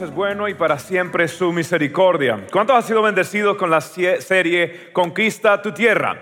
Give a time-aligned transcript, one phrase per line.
[0.00, 2.46] Es bueno y para siempre su misericordia.
[2.50, 6.18] ¿Cuántos han sido bendecidos con la serie Conquista tu tierra?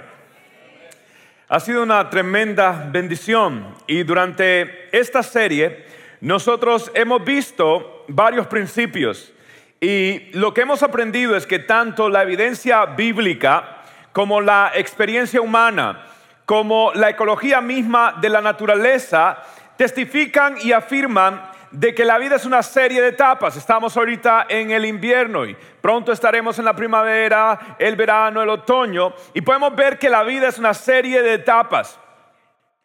[1.49, 5.87] Ha sido una tremenda bendición y durante esta serie
[6.21, 9.33] nosotros hemos visto varios principios
[9.80, 13.79] y lo que hemos aprendido es que tanto la evidencia bíblica
[14.13, 16.05] como la experiencia humana,
[16.45, 19.43] como la ecología misma de la naturaleza,
[19.79, 23.57] testifican y afirman de que la vida es una serie de etapas.
[23.57, 29.15] Estamos ahorita en el invierno y pronto estaremos en la primavera, el verano, el otoño
[29.35, 31.99] y podemos ver que la vida es una serie de etapas.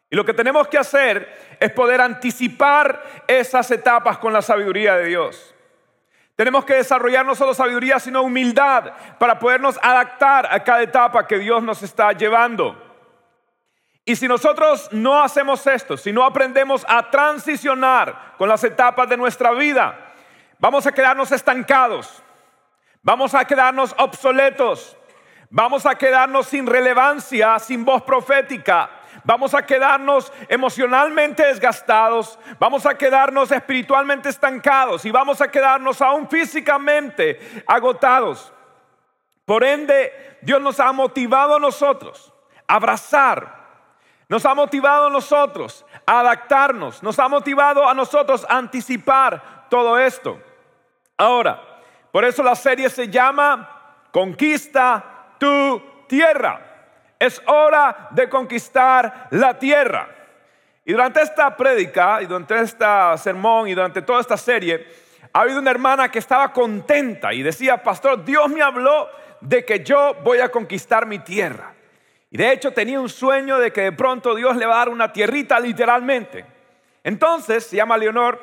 [0.10, 5.06] Y lo que tenemos que hacer es poder anticipar esas etapas con la sabiduría de
[5.06, 5.54] Dios.
[6.38, 11.40] Tenemos que desarrollar no solo sabiduría, sino humildad para podernos adaptar a cada etapa que
[11.40, 12.87] Dios nos está llevando.
[14.08, 19.18] Y si nosotros no hacemos esto, si no aprendemos a transicionar con las etapas de
[19.18, 20.14] nuestra vida,
[20.60, 22.24] vamos a quedarnos estancados,
[23.04, 24.96] vamos a quedarnos obsoletos,
[25.50, 28.90] vamos a quedarnos sin relevancia, sin voz profética,
[29.26, 36.30] vamos a quedarnos emocionalmente desgastados, vamos a quedarnos espiritualmente estancados y vamos a quedarnos aún
[36.30, 38.54] físicamente agotados.
[39.44, 42.34] Por ende, Dios nos ha motivado a nosotros
[42.70, 43.57] a abrazar
[44.30, 49.98] nos ha motivado a nosotros a adaptarnos, nos ha motivado a nosotros a anticipar todo
[49.98, 50.40] esto.
[51.18, 51.62] Ahora,
[52.12, 53.70] por eso la serie se llama
[54.12, 56.62] Conquista tu tierra.
[57.20, 60.10] Es hora de conquistar la tierra.
[60.86, 62.86] Y durante esta prédica, y durante este
[63.18, 64.88] sermón, y durante toda esta serie,
[65.34, 69.10] ha habido una hermana que estaba contenta y decía, pastor, Dios me habló
[69.42, 71.74] de que yo voy a conquistar mi tierra.
[72.30, 74.90] Y de hecho tenía un sueño de que de pronto Dios le va a dar
[74.90, 76.46] una tierrita literalmente.
[77.04, 78.40] Entonces, se llama Leonor,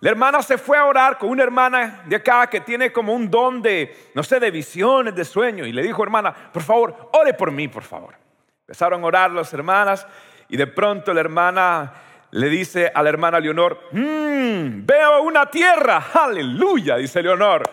[0.00, 3.30] la hermana se fue a orar con una hermana de acá que tiene como un
[3.30, 5.66] don de, no sé, de visiones, de sueños.
[5.66, 8.14] Y le dijo, hermana, por favor, ore por mí, por favor.
[8.60, 10.06] Empezaron a orar las hermanas
[10.48, 11.92] y de pronto la hermana
[12.30, 17.70] le dice a la hermana Leonor, mmm, veo una tierra, aleluya, dice Leonor.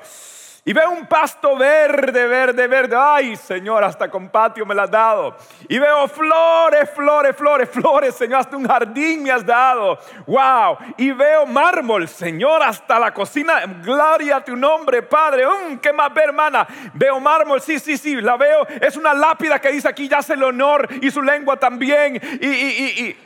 [0.66, 2.96] Y veo un pasto verde, verde, verde.
[2.97, 5.35] Ay, Señor, hasta con patio me lo has dado.
[5.68, 10.00] Y veo flores, flores, flores, flores, Señor, hasta un jardín me has dado.
[10.25, 10.78] Wow.
[10.96, 13.62] Y veo mármol, Señor, hasta la cocina.
[13.84, 15.46] Gloria a tu nombre, Padre.
[15.46, 16.66] Mm, ¿Qué más ve, hermana?
[16.94, 18.66] Veo mármol, sí, sí, sí, la veo.
[18.80, 22.16] Es una lápida que dice aquí, ya hace el honor y su lengua también.
[22.40, 23.18] Y, y, y, y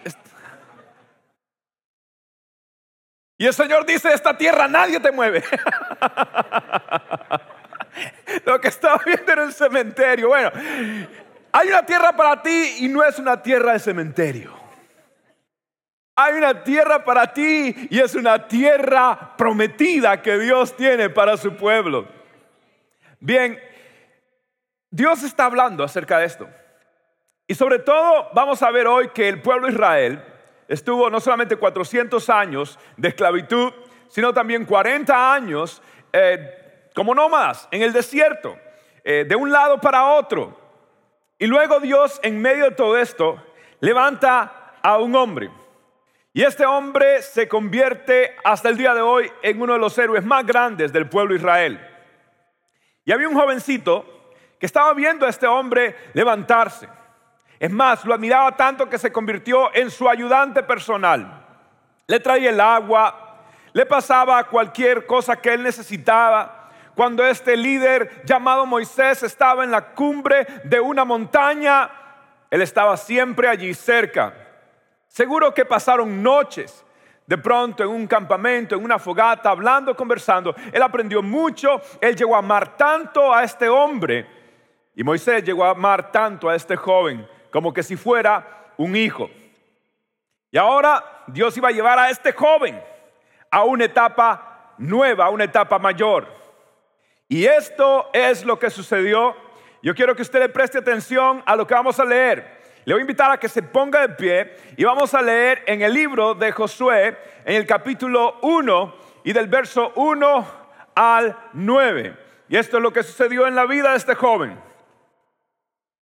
[3.38, 5.44] Y el Señor dice, esta tierra nadie te mueve.
[8.46, 10.30] Lo que estaba viendo en el cementerio.
[10.30, 10.52] Bueno,
[11.52, 14.58] hay una tierra para ti y no es una tierra de cementerio.
[16.16, 21.56] Hay una tierra para ti y es una tierra prometida que Dios tiene para su
[21.56, 22.08] pueblo.
[23.20, 23.60] Bien,
[24.90, 26.50] Dios está hablando acerca de esto.
[27.48, 30.24] Y sobre todo vamos a ver hoy que el pueblo de Israel
[30.68, 33.74] estuvo no solamente 400 años de esclavitud,
[34.08, 35.82] sino también 40 años
[36.14, 38.58] eh, como nómadas en el desierto,
[39.04, 40.60] eh, de un lado para otro.
[41.38, 43.42] Y luego Dios, en medio de todo esto,
[43.80, 45.52] levanta a un hombre.
[46.34, 50.24] Y este hombre se convierte hasta el día de hoy en uno de los héroes
[50.24, 51.88] más grandes del pueblo de Israel.
[53.06, 54.06] Y había un jovencito
[54.60, 56.88] que estaba viendo a este hombre levantarse.
[57.60, 61.46] Es más, lo admiraba tanto que se convirtió en su ayudante personal.
[62.06, 63.42] Le traía el agua,
[63.74, 66.70] le pasaba cualquier cosa que él necesitaba.
[66.96, 71.90] Cuando este líder llamado Moisés estaba en la cumbre de una montaña,
[72.50, 74.34] él estaba siempre allí cerca.
[75.08, 76.84] Seguro que pasaron noches
[77.26, 80.56] de pronto en un campamento, en una fogata, hablando, conversando.
[80.72, 84.26] Él aprendió mucho, él llegó a amar tanto a este hombre
[84.96, 89.30] y Moisés llegó a amar tanto a este joven como que si fuera un hijo.
[90.52, 92.82] Y ahora Dios iba a llevar a este joven
[93.52, 96.28] a una etapa nueva, a una etapa mayor.
[97.28, 99.36] Y esto es lo que sucedió.
[99.82, 102.58] Yo quiero que usted le preste atención a lo que vamos a leer.
[102.86, 105.82] Le voy a invitar a que se ponga de pie y vamos a leer en
[105.82, 108.96] el libro de Josué, en el capítulo 1
[109.26, 110.48] y del verso 1
[110.96, 112.18] al 9.
[112.48, 114.58] Y esto es lo que sucedió en la vida de este joven.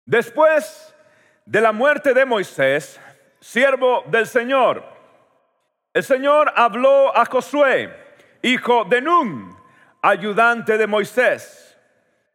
[0.06, 0.91] Después
[1.52, 2.98] de la muerte de Moisés,
[3.42, 4.86] siervo del Señor,
[5.94, 7.94] el Señor habló a Josué,
[8.42, 9.54] hijo de Nun,
[10.02, 11.78] ayudante de Moisés.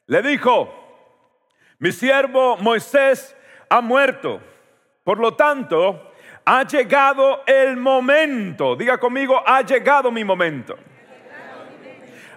[0.04, 0.68] Le dijo,
[1.78, 3.34] mi siervo Moisés
[3.70, 4.38] ha muerto.
[5.02, 6.12] Por lo tanto,
[6.44, 8.76] ha llegado el momento.
[8.76, 10.76] Diga conmigo, ha llegado mi momento.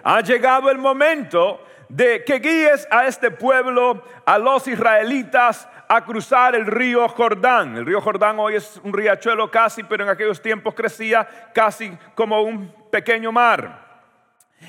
[0.02, 6.54] Ha llegado el momento de que guíes a este pueblo, a los israelitas, a cruzar
[6.54, 7.76] el río Jordán.
[7.76, 12.42] El río Jordán hoy es un riachuelo casi, pero en aquellos tiempos crecía casi como
[12.42, 14.04] un pequeño mar.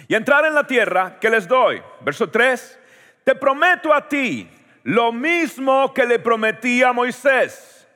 [0.07, 1.79] Y entrar en la tierra que les doy.
[1.99, 2.79] Verso 3.
[3.23, 4.49] Te prometo a ti
[4.81, 7.87] lo mismo que le prometí a Moisés.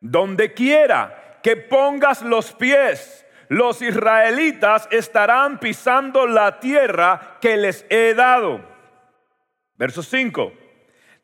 [0.00, 8.14] Donde quiera que pongas los pies, los israelitas estarán pisando la tierra que les he
[8.14, 8.60] dado.
[9.76, 10.63] Verso 5.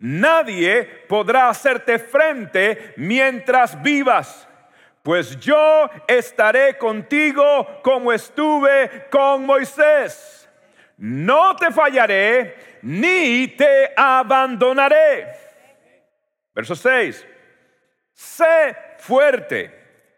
[0.00, 4.48] Nadie podrá hacerte frente mientras vivas,
[5.02, 10.48] pues yo estaré contigo como estuve con Moisés.
[10.96, 15.26] No te fallaré ni te abandonaré.
[16.54, 17.26] Verso 6.
[18.14, 19.70] Sé fuerte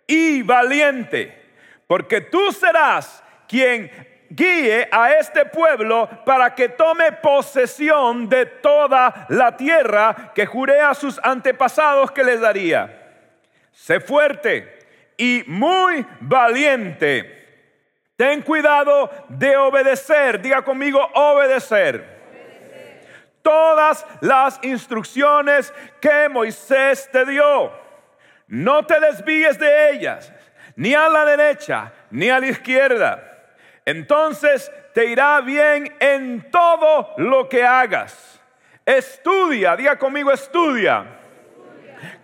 [0.07, 1.43] y valiente,
[1.89, 9.57] porque tú serás quien guíe a este pueblo para que tome posesión de toda la
[9.57, 12.99] tierra que juré a sus antepasados que les daría.
[13.73, 14.79] Sé fuerte
[15.17, 17.41] y muy valiente.
[18.17, 20.41] Ten cuidado de obedecer.
[20.41, 22.13] Diga conmigo, obedecer.
[23.43, 27.73] Todas las instrucciones que Moisés te dio.
[28.47, 30.33] No te desvíes de ellas,
[30.77, 33.32] ni a la derecha, ni a la izquierda
[33.85, 38.41] entonces te irá bien en todo lo que hagas.
[38.85, 41.07] Estudia, diga conmigo, estudia.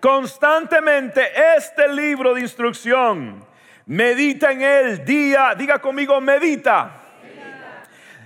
[0.01, 3.47] Constantemente este libro de instrucción.
[3.87, 6.91] Medita en él día, diga conmigo, medita.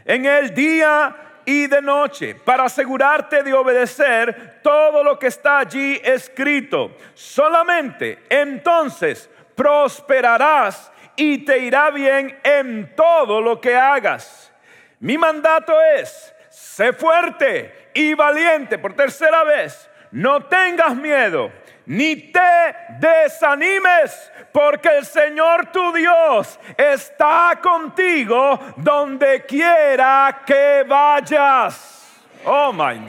[0.05, 1.15] En el día
[1.45, 6.97] y de noche para asegurarte de obedecer todo lo que está allí escrito.
[7.15, 14.53] Solamente entonces prosperarás y te irá bien en todo lo que hagas.
[15.01, 19.91] Mi mandato es, sé fuerte y valiente por tercera vez.
[20.11, 21.51] No tengas miedo,
[21.87, 32.23] ni te desanimes, porque el Señor tu Dios está contigo donde quiera que vayas.
[32.45, 33.01] Oh, my.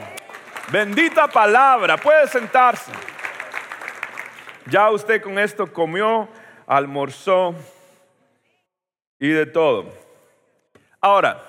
[0.70, 1.98] Bendita palabra.
[1.98, 2.92] Puede sentarse.
[4.68, 6.30] Ya usted con esto comió,
[6.66, 7.54] almorzó
[9.24, 9.90] y de todo.
[11.00, 11.42] Ahora,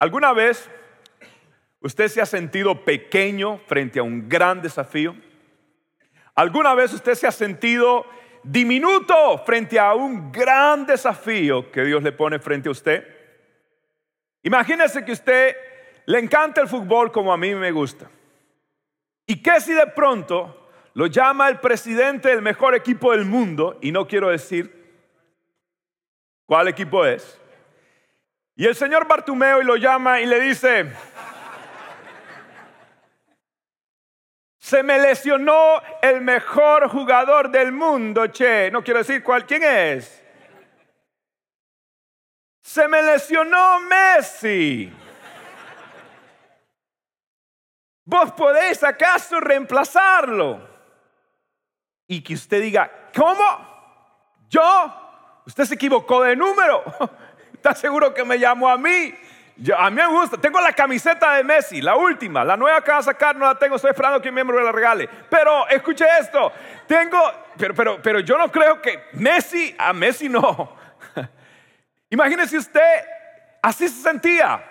[0.00, 0.68] ¿alguna vez
[1.78, 5.14] usted se ha sentido pequeño frente a un gran desafío?
[6.34, 8.04] ¿Alguna vez usted se ha sentido
[8.42, 13.06] diminuto frente a un gran desafío que Dios le pone frente a usted?
[14.42, 15.56] Imagínese que usted
[16.06, 18.10] le encanta el fútbol como a mí me gusta.
[19.24, 23.92] ¿Y qué si de pronto lo llama el presidente del mejor equipo del mundo, y
[23.92, 24.77] no quiero decir
[26.48, 27.38] cuál equipo es.
[28.56, 30.90] Y el señor Bartumeo y lo llama y le dice,
[34.58, 40.24] se me lesionó el mejor jugador del mundo, che, no quiero decir cuál, ¿quién es?
[42.62, 44.90] Se me lesionó Messi.
[48.06, 50.66] ¿Vos podéis acaso reemplazarlo?
[52.06, 53.44] Y que usted diga, ¿cómo?
[54.48, 55.07] ¿Yo?
[55.48, 56.84] Usted se equivocó de número.
[57.54, 59.14] ¿Está seguro que me llamó a mí?
[59.76, 60.36] a mí me gusta.
[60.36, 62.44] Tengo la camiseta de Messi, la última.
[62.44, 63.76] La nueva que va a sacar no la tengo.
[63.76, 65.08] Estoy esperando que un miembro me la regale.
[65.30, 66.52] Pero escuche esto.
[66.86, 67.18] Tengo,
[67.56, 70.76] pero, pero, pero yo no creo que Messi, a Messi no.
[72.10, 73.06] Imagínese usted,
[73.62, 74.62] así se sentía.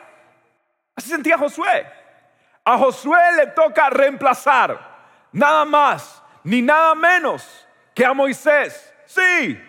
[0.96, 1.88] Así sentía Josué.
[2.64, 4.80] A Josué le toca reemplazar
[5.32, 8.94] nada más ni nada menos que a Moisés.
[9.08, 9.60] Sí,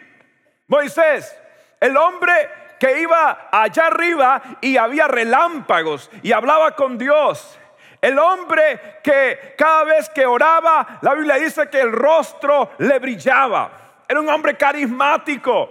[0.68, 1.34] Moisés,
[1.80, 2.32] el hombre
[2.78, 7.58] que iba allá arriba y había relámpagos y hablaba con Dios.
[8.00, 13.70] El hombre que cada vez que oraba, la Biblia dice que el rostro le brillaba.
[14.06, 15.70] Era un hombre carismático.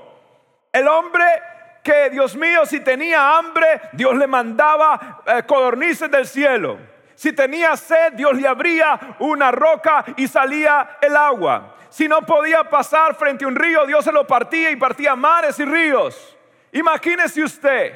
[0.73, 1.25] El hombre
[1.83, 6.77] que, Dios mío, si tenía hambre, Dios le mandaba eh, codornices del cielo.
[7.15, 11.76] Si tenía sed, Dios le abría una roca y salía el agua.
[11.97, 15.57] Si no podía pasar frente a un río, Dios se lo partía y partía mares
[15.57, 16.37] y ríos.
[16.71, 17.91] Imagínese usted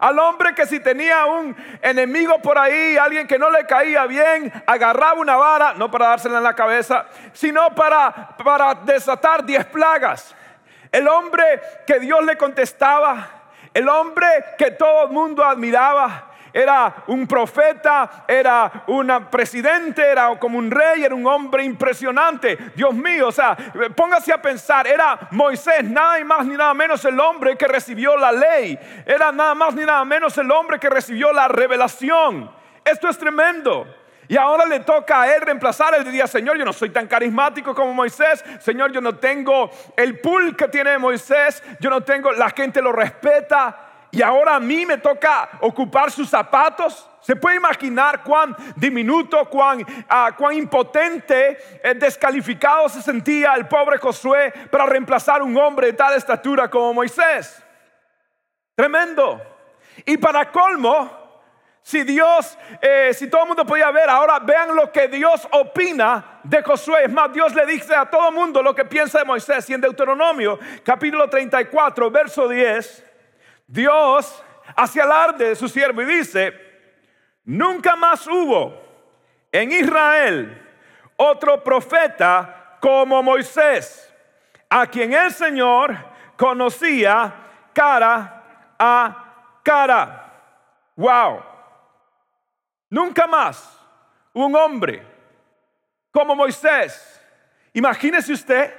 [0.00, 4.52] Al hombre que si tenía un enemigo por ahí, alguien que no le caía bien,
[4.66, 10.34] agarraba una vara, no para dársela en la cabeza, sino para, para desatar diez plagas.
[10.90, 14.26] El hombre que Dios le contestaba, el hombre
[14.58, 16.27] que todo el mundo admiraba,
[16.58, 22.58] era un profeta, era un presidente, era como un rey, era un hombre impresionante.
[22.74, 23.56] Dios mío, o sea,
[23.94, 28.32] póngase a pensar, era Moisés, nada más ni nada menos el hombre que recibió la
[28.32, 28.76] ley.
[29.06, 32.50] Era nada más ni nada menos el hombre que recibió la revelación.
[32.84, 33.86] Esto es tremendo.
[34.26, 35.94] Y ahora le toca a él reemplazar.
[35.94, 38.44] Él diría, Señor, yo no soy tan carismático como Moisés.
[38.58, 41.62] Señor, yo no tengo el pool que tiene Moisés.
[41.78, 46.28] Yo no tengo, la gente lo respeta y ahora a mí me toca ocupar sus
[46.28, 47.08] zapatos.
[47.20, 53.98] Se puede imaginar cuán diminuto, cuán, ah, cuán impotente, eh, descalificado se sentía el pobre
[53.98, 57.62] Josué para reemplazar un hombre de tal estatura como Moisés.
[58.74, 59.42] Tremendo.
[60.06, 61.10] Y para colmo,
[61.82, 66.40] si Dios, eh, si todo el mundo podía ver, ahora vean lo que Dios opina
[66.44, 67.04] de Josué.
[67.04, 69.68] Es más, Dios le dice a todo el mundo lo que piensa de Moisés.
[69.68, 73.07] Y en Deuteronomio, capítulo 34, verso 10.
[73.68, 74.42] Dios
[74.74, 76.54] hace alarde de su siervo y dice,
[77.44, 78.82] nunca más hubo
[79.52, 80.66] en Israel
[81.16, 84.10] otro profeta como Moisés,
[84.70, 85.94] a quien el Señor
[86.36, 87.34] conocía
[87.74, 88.42] cara
[88.78, 90.32] a cara.
[90.96, 91.42] Wow.
[92.88, 93.78] Nunca más
[94.32, 95.06] un hombre
[96.10, 97.22] como Moisés.
[97.74, 98.74] Imagínese usted.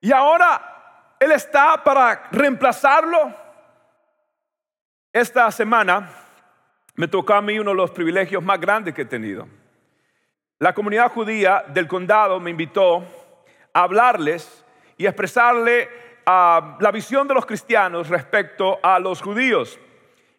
[0.00, 3.43] Y ahora él está para reemplazarlo
[5.14, 6.10] esta semana
[6.96, 9.46] me tocó a mí uno de los privilegios más grandes que he tenido.
[10.58, 13.04] La comunidad judía del condado me invitó
[13.72, 14.64] a hablarles
[14.96, 15.88] y expresarle
[16.26, 19.78] ah, la visión de los cristianos respecto a los judíos.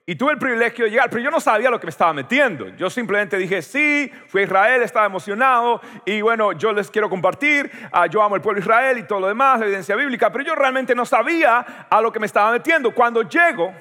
[0.06, 2.68] Y tuve el privilegio de llegar, pero yo no sabía lo que me estaba metiendo.
[2.76, 7.72] Yo simplemente dije, sí, fui a Israel, estaba emocionado y bueno, yo les quiero compartir,
[7.94, 10.44] ah, yo amo el pueblo de Israel y todo lo demás, la evidencia bíblica, pero
[10.44, 12.92] yo realmente no sabía a lo que me estaba metiendo.
[12.92, 13.74] Cuando llego,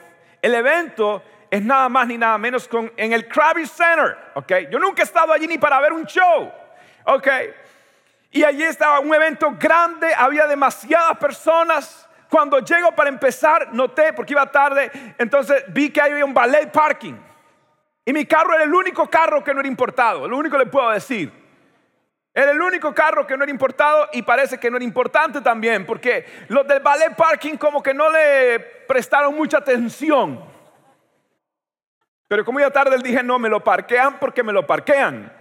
[0.45, 4.53] el evento es nada más ni nada menos con, en el Krabby Center, ¿ok?
[4.71, 6.53] Yo nunca he estado allí ni para ver un show,
[7.07, 7.29] ¿ok?
[8.31, 12.07] Y allí estaba un evento grande, había demasiadas personas.
[12.29, 17.15] Cuando llego para empezar, noté, porque iba tarde, entonces vi que había un ballet parking.
[18.05, 20.71] Y mi carro era el único carro que no era importado, lo único que le
[20.71, 21.33] puedo decir.
[22.37, 25.87] Era el único carro que no era importado y parece que no era importante también,
[25.87, 30.45] porque los del ballet parking como que no le prestaron mucha atención.
[32.27, 35.33] Pero como ya tarde, él dije, no, me lo parquean porque me lo parquean.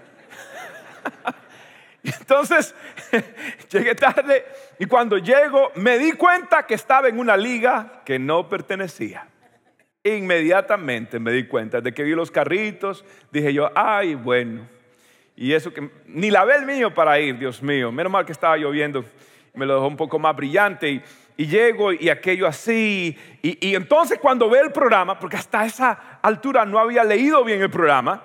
[2.04, 2.76] Entonces,
[3.72, 4.46] llegué tarde
[4.78, 9.28] y cuando llego me di cuenta que estaba en una liga que no pertenecía.
[10.04, 14.83] Inmediatamente me di cuenta de que vi los carritos, dije yo, ay, bueno
[15.36, 17.92] y eso que ni la ve el mío para ir, Dios mío.
[17.92, 19.04] Menos mal que estaba lloviendo,
[19.54, 21.04] me lo dejó un poco más brillante.
[21.36, 23.18] Y, llego y aquello así.
[23.42, 27.62] Y, y, entonces cuando ve el programa, porque hasta esa altura no había leído bien
[27.62, 28.24] el programa,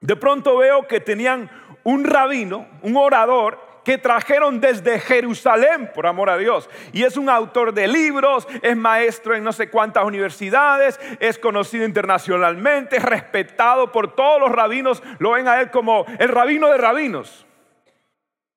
[0.00, 1.48] de pronto veo que tenían
[1.84, 6.68] un rabino, un orador, que trajeron desde Jerusalén, por amor a Dios.
[6.92, 11.84] Y es un autor de libros, es maestro en no sé cuántas universidades, es conocido
[11.84, 16.78] internacionalmente, es respetado por todos los rabinos, lo ven a él como el rabino de
[16.78, 17.46] rabinos.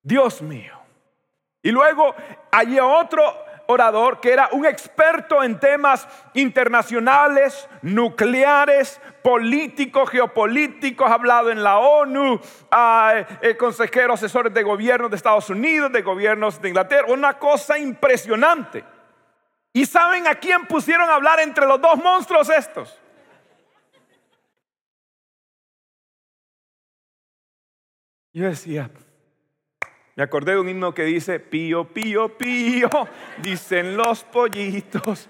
[0.02, 0.74] Dios mío.
[1.62, 2.16] Y luego
[2.52, 11.52] hay otro orador que era un experto en temas internacionales, nucleares, políticos, geopolíticos, ha hablado
[11.52, 12.40] en la ONU,
[13.42, 18.84] eh, consejero, asesores de gobiernos de Estados Unidos, de gobiernos de Inglaterra, una cosa impresionante.
[19.74, 22.98] ¿Y saben a quién pusieron a hablar entre los dos monstruos estos?
[28.34, 28.90] Yo decía,
[30.18, 32.90] me acordé de un himno que dice, pío, pío, pío,
[33.38, 35.30] dicen los pollitos.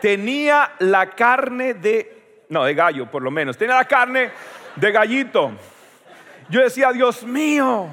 [0.00, 4.30] Tenía la carne de, no, de gallo por lo menos, tenía la carne
[4.74, 5.52] de gallito.
[6.48, 7.90] Yo decía, Dios mío,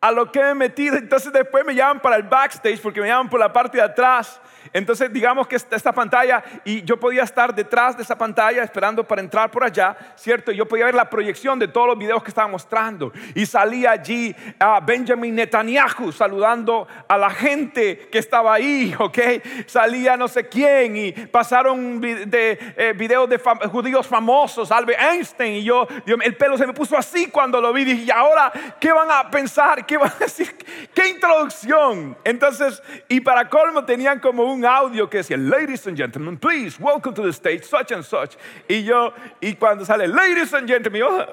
[0.00, 0.96] a lo que me he metido.
[0.96, 4.40] Entonces después me llaman para el backstage porque me llaman por la parte de atrás
[4.72, 9.20] entonces digamos que esta, pantalla y yo podía estar detrás de esa pantalla esperando para
[9.20, 10.52] entrar por allá, ¿cierto?
[10.52, 14.34] Yo podía ver la proyección de todos los videos que estaban mostrando y salía allí
[14.58, 19.18] a Benjamin Netanyahu saludando a la gente que estaba ahí, ¿ok?
[19.66, 25.64] Salía no sé quién y pasaron de, eh, videos de judíos famosos, Albert Einstein y
[25.64, 29.10] yo, el pelo se me puso así cuando lo vi, dije, ¿y ahora qué van
[29.10, 29.86] a pensar?
[29.86, 30.56] ¿Qué van a decir?
[30.94, 32.16] ¿Qué introducción?
[32.24, 36.80] Entonces, y para colmo tenían como un un audio que decía, ladies and gentlemen, please,
[36.80, 38.36] welcome to the stage, such and such.
[38.68, 41.08] Y yo, y cuando sale, ladies and gentlemen, yo,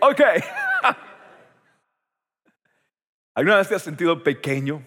[0.00, 0.20] ok.
[3.34, 4.82] ¿Alguna vez te has sentido pequeño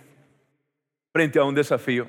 [1.12, 2.08] frente a un desafío?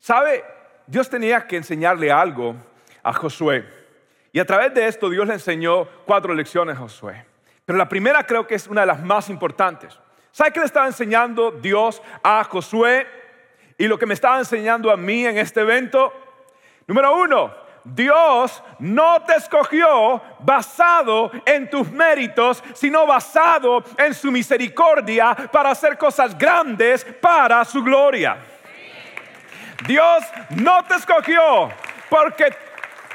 [0.00, 0.44] ¿Sabe?
[0.86, 2.56] Dios tenía que enseñarle algo
[3.02, 3.64] a Josué.
[4.32, 7.26] Y a través de esto Dios le enseñó cuatro lecciones a Josué.
[7.64, 9.98] Pero la primera creo que es una de las más importantes.
[10.32, 13.06] ¿Sabe qué le estaba enseñando Dios a Josué?
[13.76, 16.12] Y lo que me estaba enseñando a mí en este evento.
[16.86, 17.54] Número uno,
[17.84, 25.96] Dios no te escogió basado en tus méritos, sino basado en su misericordia para hacer
[25.96, 28.38] cosas grandes para su gloria.
[29.86, 30.24] Dios
[30.56, 31.70] no te escogió
[32.10, 32.54] porque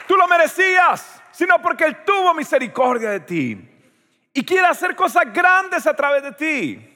[0.08, 3.70] tú lo merecías, sino porque Él tuvo misericordia de ti
[4.34, 6.93] y quiere hacer cosas grandes a través de ti.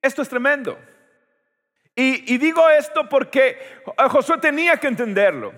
[0.00, 0.78] Esto es tremendo.
[1.94, 3.58] Y, digo esto porque
[4.10, 5.52] Josué tenía que entenderlo.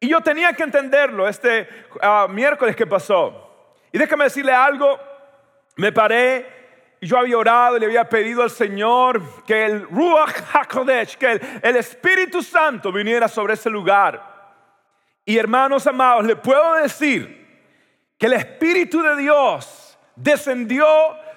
[0.00, 1.68] Y yo tenía que entenderlo este
[2.00, 3.76] ah, miércoles que pasó.
[3.92, 4.98] Y déjame decirle algo,
[5.76, 6.46] me paré
[7.00, 11.32] y yo había orado y le había pedido al Señor que el Ruach HaKodesh, que
[11.32, 14.32] el, el Espíritu Santo viniera sobre ese lugar.
[15.26, 17.42] Y hermanos amados, le puedo decir
[18.16, 20.86] que el Espíritu de Dios descendió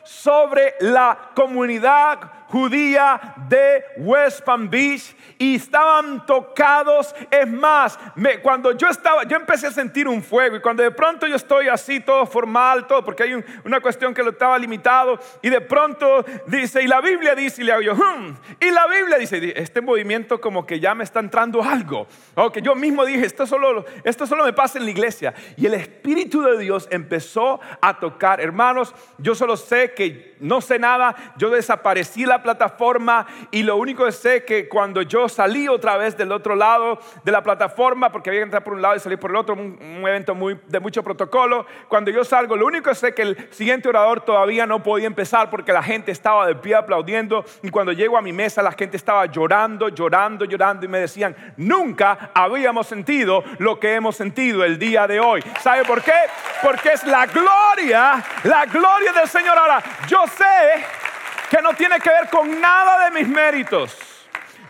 [0.05, 7.13] sobre la comunidad judía de West Palm Beach y estaban tocados.
[7.29, 7.99] Es más,
[8.41, 11.67] cuando yo estaba, yo empecé a sentir un fuego y cuando de pronto yo estoy
[11.67, 16.25] así todo formal, todo, porque hay una cuestión que lo estaba limitado y de pronto
[16.47, 19.81] dice, y la Biblia dice, y le hago yo, hmm", y la Biblia dice, este
[19.81, 23.85] movimiento como que ya me está entrando algo, o que yo mismo dije, esto solo,
[24.03, 25.33] esto solo me pasa en la iglesia.
[25.57, 30.79] Y el Espíritu de Dios empezó a tocar, hermanos, yo solo sé que no sé
[30.79, 35.97] nada, yo desaparecí la plataforma y lo único que sé que cuando yo salí otra
[35.97, 38.99] vez del otro lado de la plataforma, porque había que entrar por un lado y
[38.99, 42.89] salir por el otro, un, evento muy, de mucho protocolo, cuando yo salgo, lo único
[42.89, 46.55] que sé que el siguiente orador todavía no podía empezar porque la gente estaba de
[46.55, 50.89] pie aplaudiendo y cuando llego a mi mesa la gente estaba llorando, llorando, llorando y
[50.89, 55.43] me decían, nunca habíamos sentido lo que hemos sentido el día de hoy.
[55.61, 56.13] ¿Sabe por qué?
[56.61, 59.57] Porque es la gloria, la gloria del Señor.
[59.57, 61.04] Ahora, yo sé
[61.49, 64.15] que no tiene que ver con nada de mis méritos.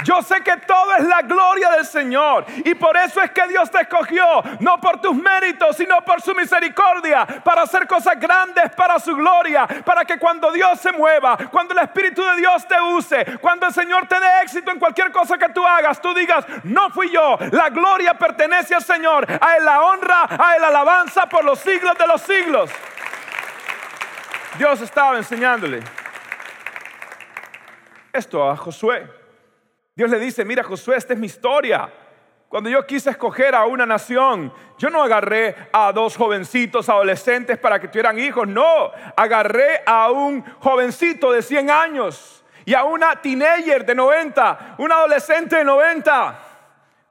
[0.03, 3.71] Yo sé que todo es la gloria del Señor y por eso es que Dios
[3.71, 8.99] te escogió, no por tus méritos, sino por su misericordia, para hacer cosas grandes para
[8.99, 13.37] su gloria, para que cuando Dios se mueva, cuando el Espíritu de Dios te use,
[13.39, 16.89] cuando el Señor te dé éxito en cualquier cosa que tú hagas, tú digas, no
[16.91, 21.25] fui yo, la gloria pertenece al Señor, a Él la honra, a Él la alabanza
[21.27, 22.69] por los siglos de los siglos.
[24.57, 25.81] Dios estaba enseñándole
[28.15, 29.07] esto a Josué.
[29.95, 31.91] Dios le dice, mira Josué, esta es mi historia.
[32.49, 37.79] Cuando yo quise escoger a una nación, yo no agarré a dos jovencitos adolescentes para
[37.79, 43.85] que tuvieran hijos, no, agarré a un jovencito de 100 años y a una teenager
[43.85, 46.39] de 90, un adolescente de 90,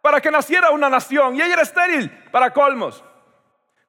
[0.01, 1.37] para que naciera una nación.
[1.37, 3.05] Y ella era estéril para colmos.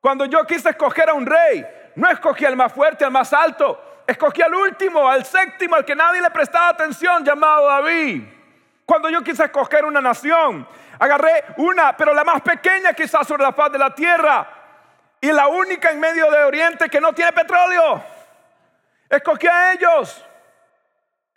[0.01, 3.79] Cuando yo quise escoger a un rey, no escogí al más fuerte, al más alto,
[4.07, 8.23] escogí al último, al séptimo, al que nadie le prestaba atención, llamado David.
[8.85, 10.67] Cuando yo quise escoger una nación,
[10.99, 14.47] agarré una, pero la más pequeña quizás sobre la faz de la tierra,
[15.19, 18.03] y la única en medio de Oriente que no tiene petróleo.
[19.09, 20.23] Escogí a ellos.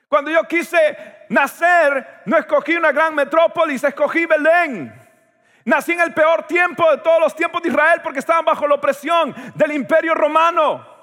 [0.08, 4.92] Cuando yo quise nacer, no escogí una gran metrópolis, escogí Belén.
[5.64, 8.74] Nací en el peor tiempo de todos los tiempos de Israel porque estaban bajo la
[8.74, 10.97] opresión del imperio romano.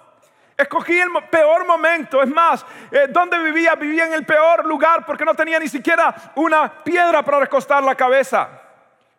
[0.58, 2.22] Escogí el peor momento.
[2.22, 3.76] Es más, eh, donde vivía?
[3.76, 7.96] Vivía en el peor lugar porque no tenía ni siquiera una piedra para recostar la
[7.96, 8.62] cabeza.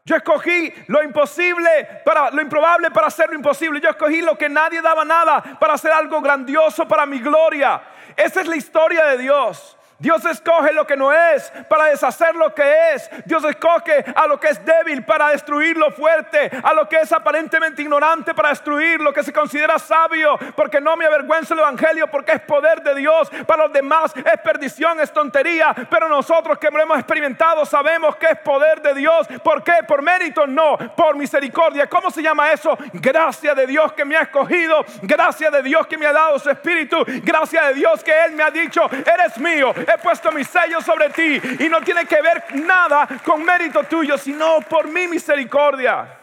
[0.04, 3.80] Yo escogí lo imposible para lo improbable para hacer lo imposible.
[3.80, 7.82] Yo escogí lo que nadie daba nada para hacer algo grandioso para mi gloria.
[8.16, 9.75] Esa es la historia de Dios.
[9.98, 13.08] Dios escoge lo que no es para deshacer lo que es.
[13.24, 17.12] Dios escoge a lo que es débil para destruir lo fuerte, a lo que es
[17.12, 22.08] aparentemente ignorante para destruir lo que se considera sabio, porque no me avergüenza el Evangelio,
[22.08, 23.30] porque es poder de Dios.
[23.46, 28.26] Para los demás es perdición, es tontería, pero nosotros que lo hemos experimentado sabemos que
[28.26, 29.26] es poder de Dios.
[29.42, 29.82] ¿Por qué?
[29.88, 31.88] Por mérito, no, por misericordia.
[31.88, 32.76] ¿Cómo se llama eso?
[32.92, 36.50] Gracia de Dios que me ha escogido, gracia de Dios que me ha dado su
[36.50, 40.80] espíritu, gracia de Dios que Él me ha dicho, eres mío he puesto mi sello
[40.80, 46.18] sobre ti y no tiene que ver nada con mérito tuyo, sino por mi misericordia.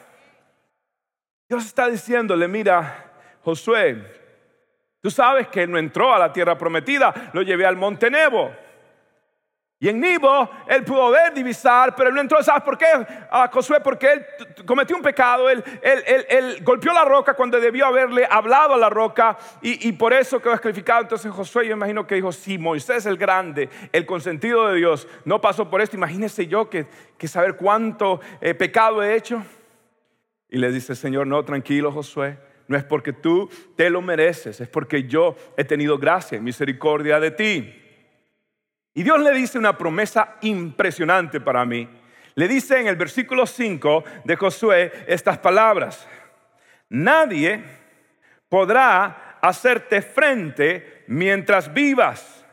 [1.48, 3.12] Dios está diciéndole, mira,
[3.44, 4.22] Josué,
[5.02, 8.63] tú sabes que no entró a la tierra prometida, lo llevé al monte Nebo.
[9.84, 12.42] Y en Nibo él pudo ver, divisar, pero él no entró.
[12.42, 12.86] ¿Sabes por qué?
[13.30, 14.26] A Josué, porque él
[14.66, 15.50] cometió un pecado.
[15.50, 15.62] Él,
[16.62, 21.02] golpeó la roca cuando debió haberle hablado a la roca y, por eso quedó descalificado.
[21.02, 25.42] Entonces Josué, yo imagino que dijo: Si Moisés el grande, el consentido de Dios, no
[25.42, 26.88] pasó por esto, imagínese yo que,
[27.28, 29.44] saber cuánto eh, pecado he hecho.
[30.48, 32.38] Y le dice: Señor, no, tranquilo, Josué.
[32.70, 37.20] No es porque tú te lo mereces, es porque yo he tenido gracia y misericordia
[37.20, 37.83] de ti.
[38.94, 41.88] Y Dios le dice una promesa impresionante para mí.
[42.36, 46.08] Le dice en el versículo 5 de Josué estas palabras.
[46.90, 47.64] Nadie
[48.50, 52.46] podrá hacerte frente mientras vivas,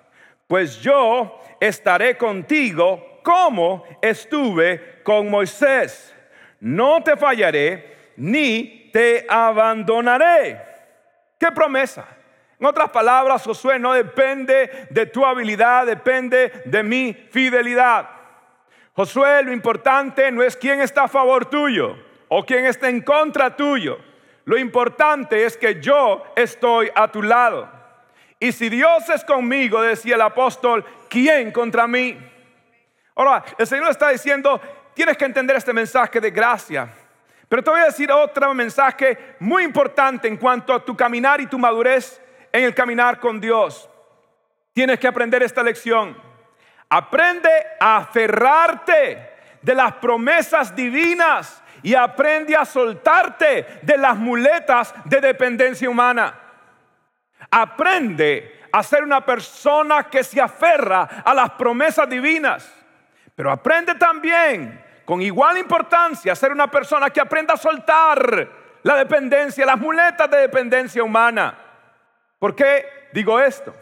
[0.46, 6.14] pues yo estaré contigo como estuve con Moisés.
[6.58, 10.60] No te fallaré ni te abandonaré.
[11.38, 12.06] ¿Qué promesa?
[12.60, 18.10] En otras palabras, Josué, no depende de tu habilidad, depende de mi fidelidad.
[18.92, 21.96] Josué, lo importante no es quién está a favor tuyo
[22.28, 23.98] o quién está en contra tuyo.
[24.44, 27.66] Lo importante es que yo estoy a tu lado.
[28.38, 32.18] Y si Dios es conmigo, decía el apóstol, ¿quién contra mí?
[33.14, 34.60] Ahora, el Señor está diciendo,
[34.92, 36.90] tienes que entender este mensaje de gracia.
[37.48, 41.46] Pero te voy a decir otro mensaje muy importante en cuanto a tu caminar y
[41.46, 42.19] tu madurez
[42.52, 43.88] en el caminar con Dios.
[44.72, 46.16] Tienes que aprender esta lección.
[46.88, 49.30] Aprende a aferrarte
[49.62, 56.34] de las promesas divinas y aprende a soltarte de las muletas de dependencia humana.
[57.50, 62.72] Aprende a ser una persona que se aferra a las promesas divinas,
[63.34, 68.48] pero aprende también con igual importancia a ser una persona que aprenda a soltar
[68.82, 71.69] la dependencia, las muletas de dependencia humana.
[72.40, 73.72] ¿Por qué digo esto?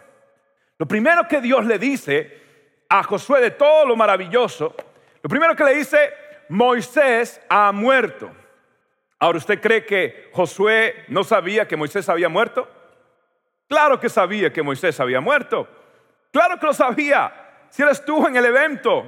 [0.77, 2.43] Lo primero que Dios le dice
[2.89, 4.75] a Josué de todo lo maravilloso,
[5.23, 6.13] lo primero que le dice,
[6.49, 8.31] Moisés ha muerto.
[9.21, 12.69] Ahora, ¿usted cree que Josué no sabía que Moisés había muerto?
[13.69, 15.69] Claro que sabía que Moisés había muerto.
[16.33, 17.33] Claro que lo sabía.
[17.71, 19.05] Si él estuvo en el evento,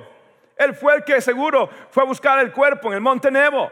[0.56, 3.70] él fue el que seguro fue a buscar el cuerpo en el monte Nebo.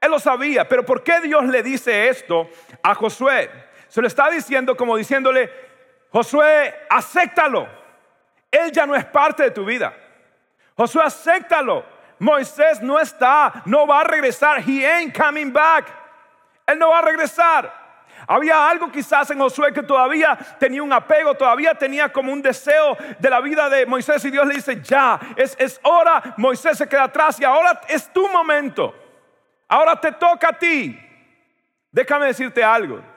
[0.00, 2.48] Él lo sabía, pero ¿por qué Dios le dice esto
[2.82, 3.65] a Josué?
[3.96, 5.50] Se lo está diciendo como diciéndole,
[6.10, 7.66] Josué, acéptalo.
[8.50, 9.90] Él ya no es parte de tu vida.
[10.76, 11.82] Josué, acéptalo.
[12.18, 14.58] Moisés no está, no va a regresar.
[14.68, 15.86] He ain't coming back.
[16.66, 17.72] Él no va a regresar.
[18.26, 22.98] Había algo quizás en Josué que todavía tenía un apego, todavía tenía como un deseo
[23.18, 26.86] de la vida de Moisés y Dios le dice, ya, es, es hora, Moisés se
[26.86, 28.94] queda atrás y ahora es tu momento.
[29.66, 31.00] Ahora te toca a ti.
[31.90, 33.15] Déjame decirte algo.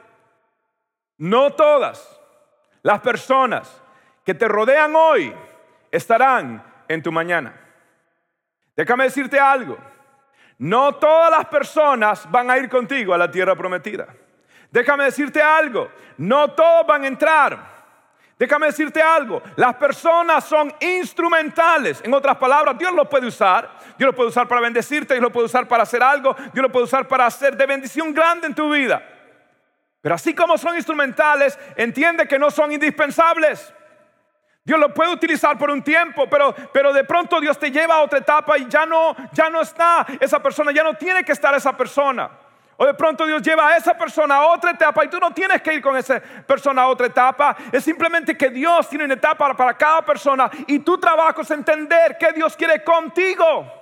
[1.19, 2.19] No todas
[2.82, 3.82] las personas
[4.25, 5.34] que te rodean hoy
[5.91, 7.53] estarán en tu mañana.
[8.75, 9.77] Déjame decirte algo.
[10.58, 14.08] No todas las personas van a ir contigo a la tierra prometida.
[14.71, 15.91] Déjame decirte algo.
[16.17, 17.79] No todos van a entrar.
[18.38, 22.01] Déjame decirte algo, las personas son instrumentales.
[22.05, 23.69] En otras palabras, Dios los puede usar.
[23.97, 26.71] Dios los puede usar para bendecirte, Dios los puede usar para hacer algo, Dios los
[26.71, 29.03] puede usar para hacer de bendición grande en tu vida.
[30.01, 33.73] Pero así como son instrumentales, entiende que no son indispensables.
[34.63, 38.01] Dios lo puede utilizar por un tiempo, pero, pero de pronto Dios te lleva a
[38.01, 41.53] otra etapa y ya no, ya no está esa persona, ya no tiene que estar
[41.55, 42.29] esa persona.
[42.77, 45.62] O de pronto Dios lleva a esa persona a otra etapa y tú no tienes
[45.62, 47.57] que ir con esa persona a otra etapa.
[47.71, 52.17] Es simplemente que Dios tiene una etapa para cada persona y tu trabajo es entender
[52.17, 53.78] que Dios quiere contigo.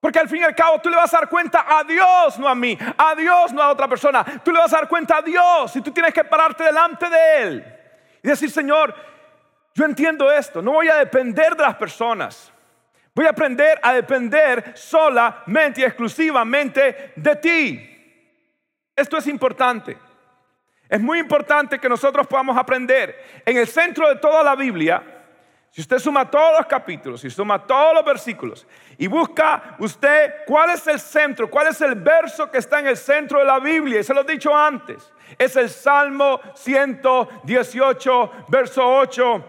[0.00, 2.48] Porque al fin y al cabo tú le vas a dar cuenta a Dios, no
[2.48, 4.24] a mí, a Dios, no a otra persona.
[4.44, 7.42] Tú le vas a dar cuenta a Dios y tú tienes que pararte delante de
[7.42, 7.74] Él
[8.22, 8.94] y decir, Señor,
[9.74, 12.52] yo entiendo esto, no voy a depender de las personas.
[13.14, 18.34] Voy a aprender a depender solamente y exclusivamente de ti.
[18.94, 19.98] Esto es importante.
[20.88, 23.42] Es muy importante que nosotros podamos aprender.
[23.44, 25.17] En el centro de toda la Biblia,
[25.70, 30.70] si usted suma todos los capítulos, si suma todos los versículos y busca usted cuál
[30.70, 34.00] es el centro, cuál es el verso que está en el centro de la Biblia,
[34.00, 39.44] y se lo he dicho antes, es el Salmo 118, verso 8,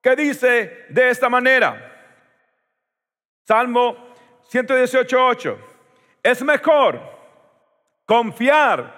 [0.00, 1.86] que dice de esta manera,
[3.46, 3.96] Salmo
[4.48, 5.58] 118, 8,
[6.22, 7.00] es mejor
[8.06, 8.94] confiar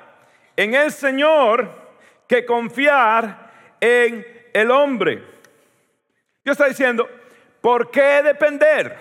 [0.57, 1.71] en el Señor
[2.29, 5.32] que confiar en el hombre.
[6.45, 7.09] Dios está diciendo,
[7.61, 8.97] ¿por qué depender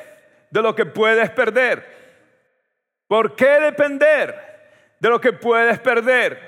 [0.50, 1.86] de lo que puedes perder?
[3.08, 4.36] ¿Por qué depender
[5.00, 6.40] de lo que puedes perder?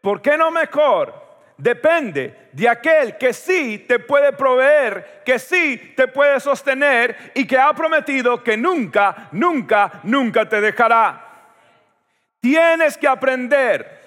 [0.00, 1.22] ¿Por qué no mejor
[1.56, 7.56] depende de aquel que sí te puede proveer, que sí te puede sostener y que
[7.56, 11.28] ha prometido que nunca, nunca, nunca te dejará.
[12.40, 14.00] Tienes que aprender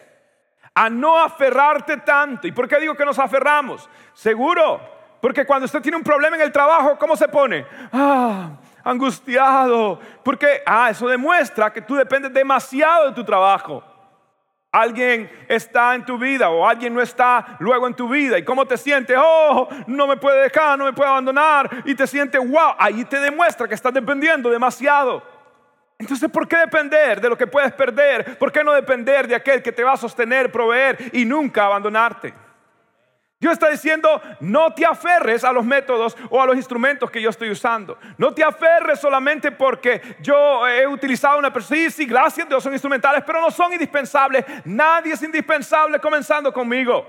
[0.73, 2.45] a no aferrarte tanto.
[2.45, 3.89] ¿Y por qué digo que nos aferramos?
[4.13, 4.81] Seguro,
[5.25, 7.65] porque cuando usted tiene un problema en el trabajo, ¿cómo se pone?
[7.91, 8.51] Ah,
[8.83, 9.99] angustiado.
[10.23, 13.83] Porque, ah, eso demuestra que tú dependes demasiado de tu trabajo.
[14.71, 18.37] Alguien está en tu vida o alguien no está luego en tu vida.
[18.37, 19.17] ¿Y cómo te sientes?
[19.19, 21.71] Oh, no me puede dejar, no me puede abandonar.
[21.85, 25.23] Y te sientes, wow, ahí te demuestra que estás dependiendo demasiado.
[25.97, 28.37] Entonces, ¿por qué depender de lo que puedes perder?
[28.37, 32.44] ¿Por qué no depender de aquel que te va a sostener, proveer y nunca abandonarte?
[33.39, 37.29] Dios está diciendo, no te aferres a los métodos o a los instrumentos que yo
[37.29, 37.97] estoy usando.
[38.17, 41.75] No te aferres solamente porque yo he utilizado una persona.
[41.75, 44.45] Sí, sí, gracias, Dios son instrumentales, pero no son indispensables.
[44.63, 47.05] Nadie es indispensable comenzando conmigo.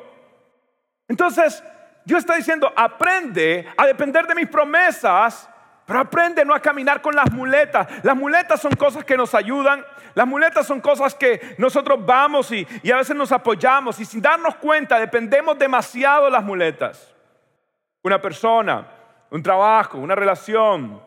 [1.08, 1.62] Entonces,
[2.04, 5.48] Dios está diciendo, aprende a depender de mis promesas
[5.86, 7.86] pero aprende no a caminar con las muletas.
[8.02, 9.86] Las muletas son cosas que nos ayudan.
[10.16, 14.56] Las muletas son cosas que nosotros vamos y, a veces nos apoyamos y sin darnos
[14.56, 17.14] cuenta dependemos demasiado de las muletas.
[18.02, 18.88] Una persona,
[19.28, 21.02] un trabajo, una relación,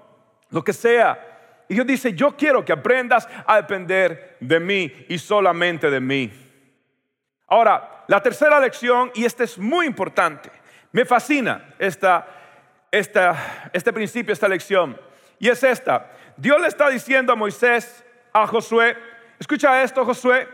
[0.52, 1.66] lo que sea.
[1.68, 6.32] Y Dios dice, yo quiero que aprendas a depender de mí y solamente de mí.
[7.48, 10.52] Ahora, la tercera lección, y esta es muy importante,
[10.92, 12.28] me fascina esta
[12.92, 15.02] este principio, esta lección.
[15.40, 16.12] Y es esta.
[16.38, 18.06] Dios le está diciendo a Moisés,
[18.48, 18.98] Josué,
[19.40, 20.48] escucha esto Josué,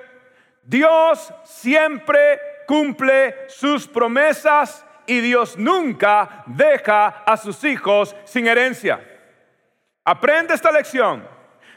[0.64, 9.00] Dios siempre cumple sus promesas y Dios nunca deja a sus hijos sin herencia.
[10.04, 11.28] Aprende esta lección.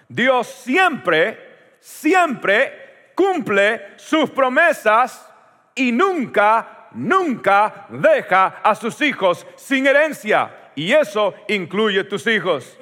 [0.09, 5.31] Dios siempre, siempre cumple sus promesas
[5.75, 10.71] y nunca nunca deja a sus hijos sin herencia.
[10.75, 12.79] Y eso incluye tus hijos.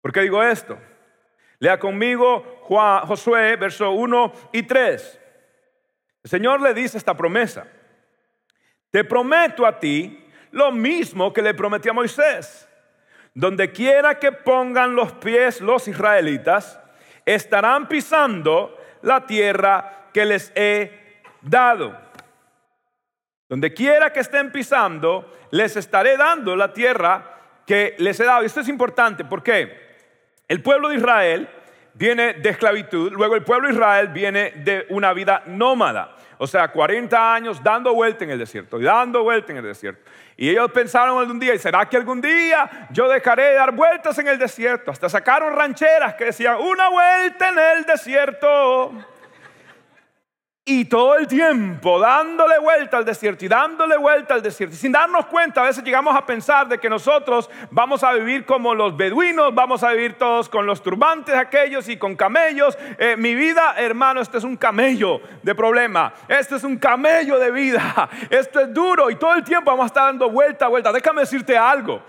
[0.00, 0.78] ¿Por qué digo esto?
[1.60, 5.20] Lea conmigo Josué, verso 1 y 3.
[6.24, 7.66] El Señor le dice esta promesa.
[8.90, 12.66] Te prometo a ti lo mismo que le prometí a Moisés.
[13.34, 16.80] Donde quiera que pongan los pies los israelitas,
[17.26, 21.96] estarán pisando la tierra que les he dado.
[23.50, 28.44] Donde quiera que estén pisando, les estaré dando la tierra que les he dado.
[28.44, 29.89] esto es importante porque
[30.50, 31.48] el pueblo de Israel
[31.94, 36.16] viene de esclavitud, luego el pueblo de Israel viene de una vida nómada.
[36.38, 40.10] O sea, 40 años dando vuelta en el desierto y dando vuelta en el desierto.
[40.36, 44.18] Y ellos pensaron algún día, ¿y será que algún día yo dejaré de dar vueltas
[44.18, 44.90] en el desierto?
[44.90, 48.92] Hasta sacaron rancheras que decían, una vuelta en el desierto.
[50.72, 54.76] Y todo el tiempo dándole vuelta al desierto y dándole vuelta al desierto.
[54.76, 58.44] Y sin darnos cuenta, a veces llegamos a pensar de que nosotros vamos a vivir
[58.44, 62.78] como los beduinos, vamos a vivir todos con los turbantes aquellos y con camellos.
[62.98, 66.14] Eh, mi vida, hermano, este es un camello de problema.
[66.28, 68.08] Este es un camello de vida.
[68.30, 70.92] Esto es duro y todo el tiempo vamos a estar dando vuelta, vuelta.
[70.92, 72.00] Déjame decirte algo.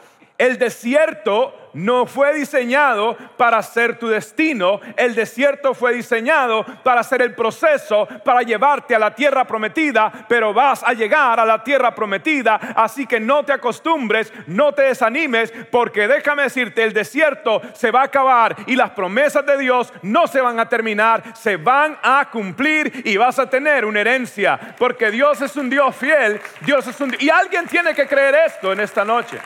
[0.41, 7.21] El desierto no fue diseñado para ser tu destino, el desierto fue diseñado para ser
[7.21, 11.93] el proceso para llevarte a la tierra prometida, pero vas a llegar a la tierra
[11.93, 17.91] prometida, así que no te acostumbres, no te desanimes, porque déjame decirte, el desierto se
[17.91, 21.99] va a acabar y las promesas de Dios no se van a terminar, se van
[22.01, 26.87] a cumplir y vas a tener una herencia, porque Dios es un Dios fiel, Dios
[26.87, 29.37] es un y alguien tiene que creer esto en esta noche.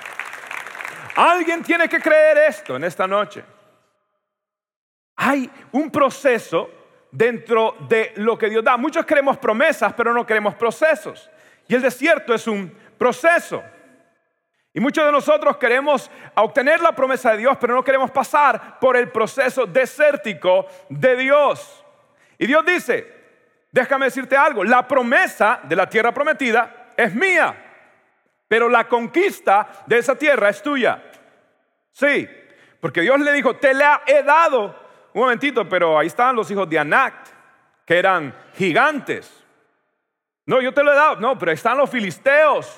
[1.16, 3.44] Alguien tiene que creer esto en esta noche.
[5.16, 6.70] Hay un proceso
[7.10, 8.76] dentro de lo que Dios da.
[8.76, 11.30] Muchos queremos promesas, pero no queremos procesos.
[11.68, 13.64] Y el desierto es un proceso.
[14.74, 18.98] Y muchos de nosotros queremos obtener la promesa de Dios, pero no queremos pasar por
[18.98, 21.86] el proceso desértico de Dios.
[22.38, 23.08] Y Dios dice,
[23.72, 27.56] déjame decirte algo, la promesa de la tierra prometida es mía.
[28.50, 31.05] Pero la conquista de esa tierra es tuya.
[31.96, 32.28] Sí,
[32.82, 34.76] porque Dios le dijo, te la he dado.
[35.14, 37.14] Un momentito, pero ahí estaban los hijos de Anac,
[37.86, 39.42] que eran gigantes.
[40.46, 41.16] No, yo te lo he dado.
[41.22, 42.78] No, pero ahí están los filisteos.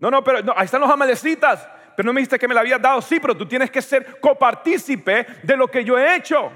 [0.00, 1.68] No, no, pero ahí están los amalecitas.
[1.96, 3.00] Pero no me dijiste que me la habías dado.
[3.00, 6.50] Sí, pero tú tienes que ser copartícipe de lo que yo he hecho.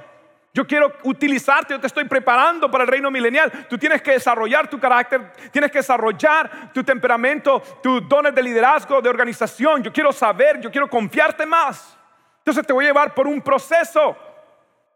[0.55, 3.51] Yo quiero utilizarte, yo te estoy preparando para el reino milenial.
[3.69, 9.03] Tú tienes que desarrollar tu carácter, tienes que desarrollar tu temperamento, tus dones de liderazgo,
[9.03, 9.83] de organización.
[9.83, 11.99] Yo quiero saber, yo quiero confiarte más.
[12.39, 14.17] Entonces te voy a llevar por un proceso.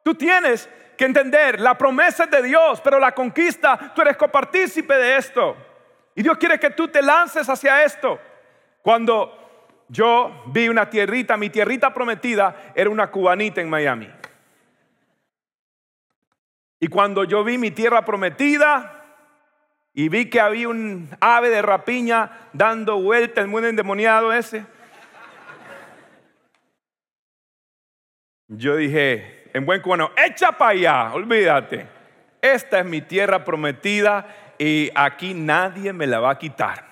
[0.04, 4.94] Tú tienes que entender, la promesa es de Dios, pero la conquista, tú eres copartícipe
[4.94, 5.56] de esto.
[6.14, 8.20] Y Dios quiere que tú te lances hacia esto.
[8.80, 14.17] Cuando yo vi una tierrita, mi tierrita prometida era una cubanita en Miami.
[16.80, 19.04] Y cuando yo vi mi tierra prometida
[19.92, 24.64] y vi que había un ave de rapiña dando vuelta el mundo endemoniado ese,
[28.46, 31.86] yo dije, en buen cubano, echa para allá, olvídate.
[32.40, 34.26] Esta es mi tierra prometida
[34.58, 36.86] y aquí nadie me la va a quitar.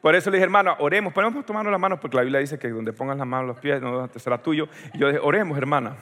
[0.00, 2.68] Por eso le dije, hermano, oremos, podemos tomarnos las manos porque la Biblia dice que
[2.68, 4.68] donde pongas las manos los pies no será tuyo.
[4.94, 5.96] Y yo dije, oremos, hermana.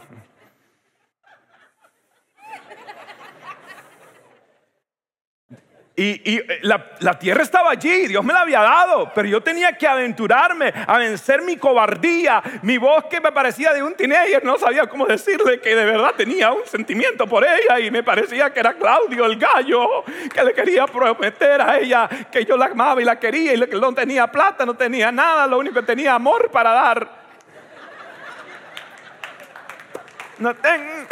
[5.97, 9.87] Y, eh, la, tierra estaba allí, Dios me la había dado, pero yo tenía que
[9.87, 14.87] aventurarme a vencer mi cobardía, mi voz que me parecía de un teenager, no sabía
[14.87, 18.75] cómo decirle que de verdad tenía un sentimiento por ella y me parecía que era
[18.75, 23.19] Claudio el gallo, que le quería prometer a ella que yo la amaba y la
[23.19, 26.73] quería y que no tenía plata, no tenía nada, lo único que tenía amor para
[26.73, 27.21] dar.
[30.39, 31.07] No tengo...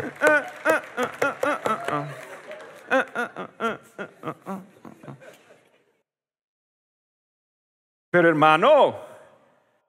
[8.11, 8.98] Pero hermano,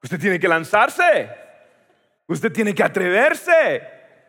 [0.04, 1.30] usted tiene que lanzarse.
[2.28, 3.82] Usted tiene que atreverse.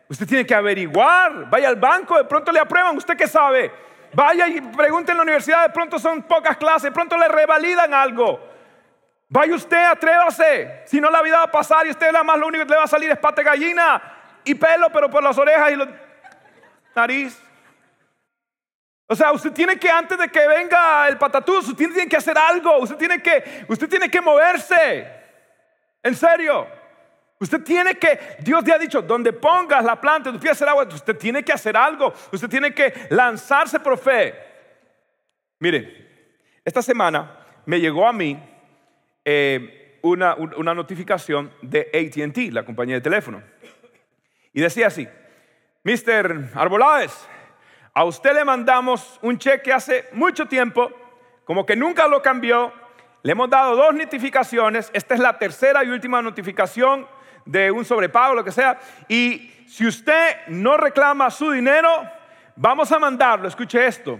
[0.09, 1.49] Usted tiene que averiguar.
[1.49, 2.97] Vaya al banco, de pronto le aprueban.
[2.97, 3.71] ¿Usted qué sabe?
[4.13, 7.93] Vaya y pregunte en la universidad, de pronto son pocas clases, de pronto le revalidan
[7.93, 8.39] algo.
[9.29, 10.81] Vaya usted, atrévase.
[10.85, 12.77] Si no, la vida va a pasar y usted nada más lo único que le
[12.77, 14.01] va a salir es pate gallina
[14.43, 15.87] y pelo, pero por las orejas y la
[16.93, 17.41] nariz.
[19.11, 22.37] O sea, usted tiene que antes de que venga el patatús, usted tiene que hacer
[22.37, 25.05] algo, usted tiene que, usted tiene que moverse.
[26.01, 26.65] En serio.
[27.37, 30.87] Usted tiene que, Dios te ha dicho, donde pongas la planta, tu pie hacer agua,
[30.87, 34.33] usted tiene que hacer algo, usted tiene que lanzarse por fe.
[35.59, 38.41] Mire, esta semana me llegó a mí
[39.25, 43.43] eh, una, una notificación de ATT, la compañía de teléfono.
[44.53, 45.05] Y decía así,
[45.83, 46.51] Mr.
[46.53, 47.27] Arbolades,
[47.93, 50.91] a usted le mandamos un cheque hace mucho tiempo,
[51.43, 52.71] como que nunca lo cambió.
[53.23, 54.89] Le hemos dado dos notificaciones.
[54.93, 57.07] Esta es la tercera y última notificación
[57.45, 58.79] de un sobrepago, lo que sea.
[59.07, 61.89] Y si usted no reclama su dinero,
[62.55, 64.19] vamos a mandarlo, escuche esto,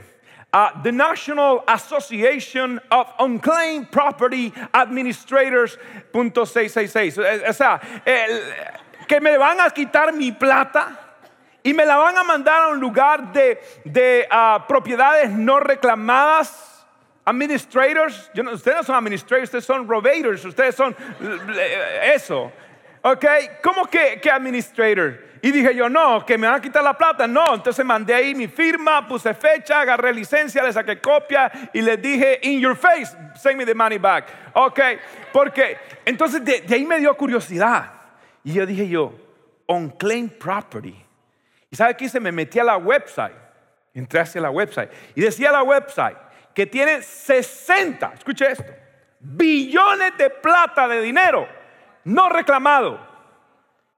[0.52, 5.80] a the National Association of Unclaimed Property Administrators.
[6.14, 7.82] O sea,
[9.08, 11.01] que me van a quitar mi plata
[11.64, 16.70] y me la van a mandar a un lugar de, ah, propiedades no reclamadas.
[17.24, 22.52] Administrators, ustedes no son administrators, ustedes son robators, ustedes son eh, eso.
[23.04, 23.26] ¿Ok?
[23.64, 25.32] ¿Cómo que, que administrator?
[25.44, 27.28] Y dije yo, no, que me van a quitar la plata.
[27.28, 31.98] No, entonces mandé ahí mi firma, puse fecha, agarré licencia, le saqué copia y le
[31.98, 34.26] dije, in your face, send me the money back.
[34.54, 34.80] Ok,
[35.32, 37.92] porque entonces de, de ahí me dio curiosidad.
[38.44, 39.14] Y yo dije yo,
[39.68, 41.06] on claim property.
[41.72, 42.20] ¿Y sabe qué hice?
[42.20, 43.36] Me metí a la website.
[43.94, 44.92] Entré hacia la website.
[45.16, 46.18] Y decía la website
[46.54, 48.72] que tiene 60, escuche esto,
[49.20, 51.48] billones de plata de dinero
[52.04, 53.00] no reclamado.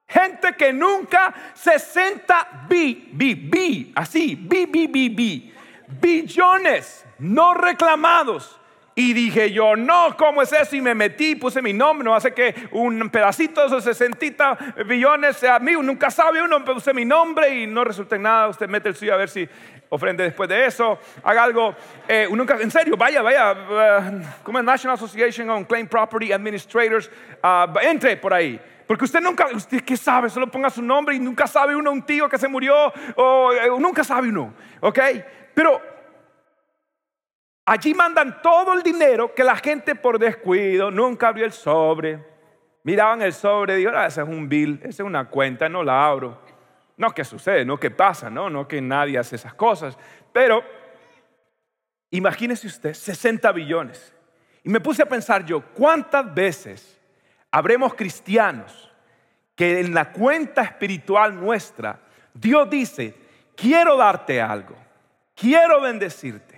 [0.08, 5.54] Gente que nunca 60 bi, bi, bi, así, bi, bi, bi, bi,
[5.88, 8.60] billones no reclamados
[8.96, 10.76] y dije yo, no, ¿cómo es eso?
[10.76, 15.38] Y me metí, puse mi nombre, no hace que un pedacito de esos 60 billones
[15.38, 18.90] sea mío, nunca sabe uno, puse mi nombre y no resulta en nada, usted mete
[18.90, 19.48] el suyo a ver si
[19.90, 21.76] ofrende después de eso, haga algo,
[22.08, 27.10] eh, nunca, en serio, vaya, vaya, uh, como National Association on Claim Property Administrators,
[27.44, 28.60] uh, entre por ahí.
[28.88, 32.04] Porque usted nunca, usted qué sabe, solo ponga su nombre y nunca sabe uno, un
[32.04, 35.00] tío que se murió, o eh, nunca sabe uno, ¿ok?
[35.54, 35.93] Pero
[37.66, 42.20] Allí mandan todo el dinero que la gente por descuido nunca abrió el sobre.
[42.84, 45.82] Miraban el sobre y dijeron, ah, ese es un bill, esa es una cuenta, no
[45.84, 46.42] la abro.
[46.98, 47.64] No, ¿qué sucede?
[47.64, 48.30] No, ¿qué pasa?
[48.30, 49.98] No, no, que nadie hace esas cosas.
[50.34, 50.62] Pero
[52.12, 54.14] imagínese usted, 60 billones.
[54.64, 57.00] Y me puse a pensar yo, ¿cuántas veces
[57.50, 58.92] habremos cristianos
[59.56, 62.00] que en la cuenta espiritual nuestra,
[62.34, 63.16] Dios dice,
[63.56, 64.76] quiero darte algo,
[65.34, 66.53] quiero bendecirte?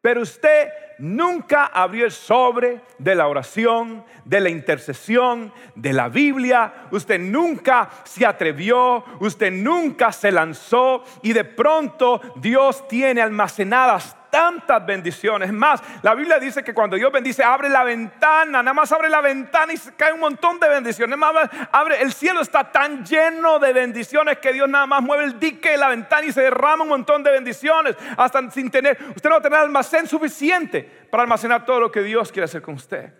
[0.00, 6.88] Pero usted nunca abrió el sobre de la oración, de la intercesión, de la Biblia.
[6.90, 14.84] Usted nunca se atrevió, usted nunca se lanzó y de pronto Dios tiene almacenadas tantas
[14.86, 15.48] bendiciones.
[15.48, 19.10] Es más, la Biblia dice que cuando Dios bendice, abre la ventana, nada más abre
[19.10, 21.18] la ventana y se cae un montón de bendiciones.
[21.18, 21.34] Más
[21.72, 25.70] abre, el cielo está tan lleno de bendiciones que Dios nada más mueve el dique
[25.70, 27.96] de la ventana y se derrama un montón de bendiciones.
[28.16, 32.02] Hasta sin tener, usted no va a tener almacén suficiente para almacenar todo lo que
[32.02, 33.12] Dios quiere hacer con usted.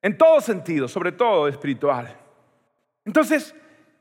[0.00, 2.16] En todo sentido, sobre todo espiritual.
[3.04, 3.54] Entonces,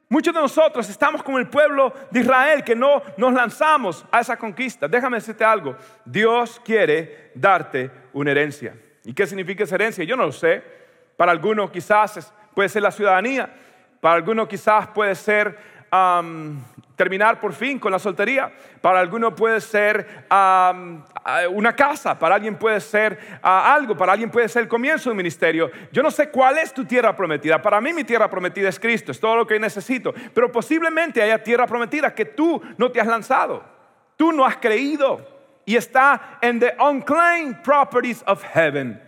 [0.09, 4.37] Muchos de nosotros estamos como el pueblo de Israel que no nos lanzamos a esa
[4.37, 4.87] conquista.
[4.87, 5.75] Déjame decirte algo.
[6.05, 8.73] Dios quiere darte una herencia.
[9.03, 10.05] ¿Y qué significa esa herencia?
[10.05, 10.63] Yo no lo sé.
[11.17, 13.53] Para algunos quizás puede ser la ciudadanía.
[13.99, 15.57] Para algunos quizás puede ser
[16.95, 18.51] terminar por fin con la soltería.
[18.81, 24.63] Para algunos puede ser una casa, para alguien puede ser algo, para alguien puede ser
[24.63, 25.69] el comienzo de un ministerio.
[25.91, 27.61] Yo no sé cuál es tu tierra prometida.
[27.61, 30.13] Para mí mi tierra prometida es Cristo, es todo lo que necesito.
[30.33, 33.63] Pero posiblemente haya tierra prometida que tú no te has lanzado,
[34.15, 35.25] tú no has creído
[35.65, 39.06] y está en the unclaimed properties of heaven.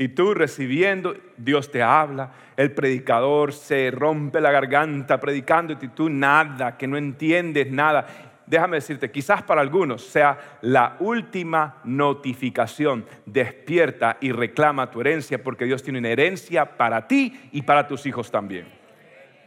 [0.00, 6.08] Y tú recibiendo, Dios te habla, el predicador se rompe la garganta predicando y tú
[6.08, 8.06] nada, que no entiendes nada.
[8.46, 13.04] Déjame decirte, quizás para algunos sea la última notificación.
[13.26, 18.06] Despierta y reclama tu herencia porque Dios tiene una herencia para ti y para tus
[18.06, 18.68] hijos también.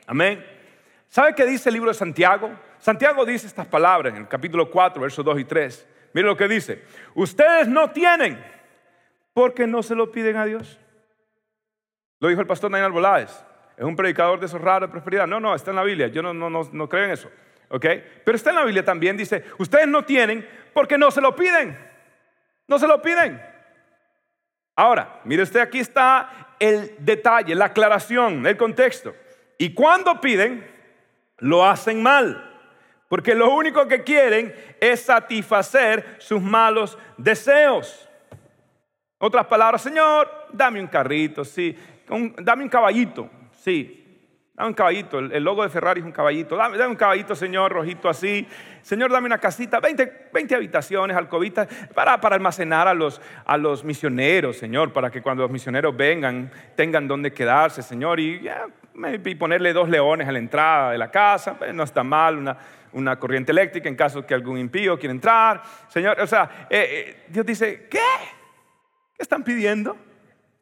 [0.05, 0.45] Amén.
[1.09, 2.51] ¿Sabe qué dice el libro de Santiago?
[2.77, 5.87] Santiago dice estas palabras en el capítulo 4, versos 2 y 3.
[6.13, 6.83] Mire lo que dice.
[7.15, 8.53] Ustedes no tienen
[9.33, 10.79] porque no se lo piden a Dios.
[12.19, 13.43] Lo dijo el pastor Nainal Boláez.
[13.75, 15.27] Es un predicador de esos raros de prosperidad.
[15.27, 16.07] No, no, está en la Biblia.
[16.07, 17.29] Yo no, no, no, creo en eso.
[17.69, 17.85] ¿Ok?
[18.23, 19.17] Pero está en la Biblia también.
[19.17, 21.77] Dice, ustedes no tienen porque no se lo piden.
[22.67, 23.41] No se lo piden.
[24.75, 29.15] Ahora, mire usted, aquí está el detalle, la aclaración, el contexto.
[29.57, 30.65] Y cuando piden,
[31.39, 32.51] lo hacen mal.
[33.09, 38.09] Porque lo único que quieren es satisfacer sus malos deseos.
[39.25, 41.73] Otras palabras, Señor, dame un carrito, sí,
[42.39, 44.19] dame un caballito, sí,
[44.53, 48.09] dame un caballito, el, logo de Ferrari es un caballito, dame, un caballito, Señor, rojito
[48.09, 48.45] así,
[48.81, 55.09] Señor, dame una casita, 20, 20 habitaciones, alcobitas, para, almacenar a los, misioneros, Señor, para
[55.09, 58.45] que cuando los misioneros vengan tengan donde quedarse, Señor, y,
[59.39, 62.57] ponerle dos leones a la entrada de la casa, no está mal, una,
[62.91, 67.23] una corriente eléctrica en caso que algún impío quiera entrar, Señor, o sea, eh, eh,
[67.29, 68.42] Dios dice, ¿qué?
[69.23, 69.95] ¿Qué están pidiendo?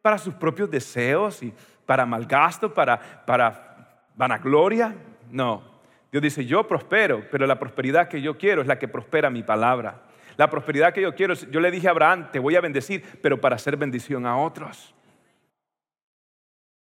[0.03, 1.51] ¿Para sus propios deseos y
[1.83, 4.93] para malgasto, para, para vanagloria?
[5.31, 5.63] No.
[6.11, 9.41] Dios dice, yo prospero, pero la prosperidad que yo quiero es la que prospera mi
[9.41, 10.03] palabra.
[10.37, 13.41] La prosperidad que yo quiero, yo le dije a Abraham, te voy a bendecir, pero
[13.41, 14.93] para hacer bendición a otros.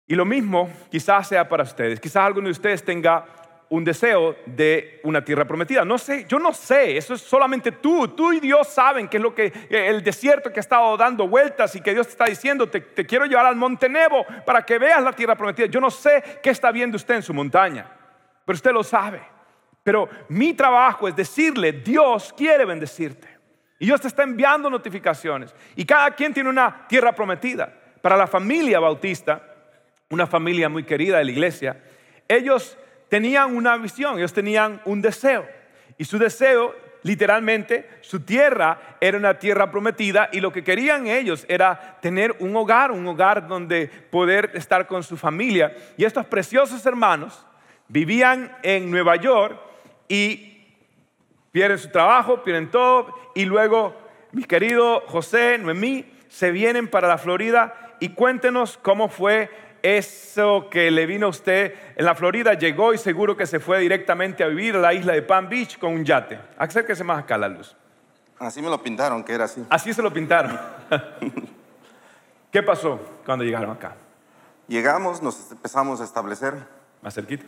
[0.08, 2.00] Y lo mismo quizás sea para ustedes.
[2.00, 3.24] Quizás alguno de ustedes tenga
[3.70, 5.84] un deseo de una tierra prometida.
[5.84, 9.22] No sé, yo no sé, eso es solamente tú, tú y Dios saben qué es
[9.22, 12.68] lo que el desierto que ha estado dando vueltas y que Dios te está diciendo,
[12.68, 15.66] te, te quiero llevar al monte Nebo para que veas la tierra prometida.
[15.66, 17.86] Yo no sé qué está viendo usted en su montaña,
[18.44, 19.20] pero usted lo sabe.
[19.82, 23.38] Pero mi trabajo es decirle, Dios quiere bendecirte.
[23.78, 25.54] Y Dios te está enviando notificaciones.
[25.76, 27.72] Y cada quien tiene una tierra prometida.
[28.02, 29.42] Para la familia bautista,
[30.10, 31.82] una familia muy querida de la iglesia,
[32.26, 32.76] ellos
[33.08, 35.46] tenían una visión, ellos tenían un deseo.
[35.96, 41.44] Y su deseo, literalmente, su tierra era una tierra prometida y lo que querían ellos
[41.48, 45.74] era tener un hogar, un hogar donde poder estar con su familia.
[45.96, 47.44] Y estos preciosos hermanos
[47.88, 49.58] vivían en Nueva York
[50.08, 50.66] y
[51.50, 53.96] pierden su trabajo, pierden todo y luego
[54.32, 59.50] mi querido José, Noemí, se vienen para la Florida y cuéntenos cómo fue
[59.82, 63.80] eso que le vino a usted en la Florida llegó y seguro que se fue
[63.80, 66.38] directamente a vivir a la isla de Palm Beach con un yate.
[66.56, 67.76] Acérquese más acá a la luz.
[68.38, 69.64] Así me lo pintaron, que era así.
[69.68, 70.58] Así se lo pintaron.
[72.52, 73.96] ¿Qué pasó cuando llegaron acá?
[74.68, 76.54] Llegamos, nos empezamos a establecer.
[77.02, 77.44] Más cerquita.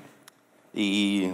[0.72, 1.32] Y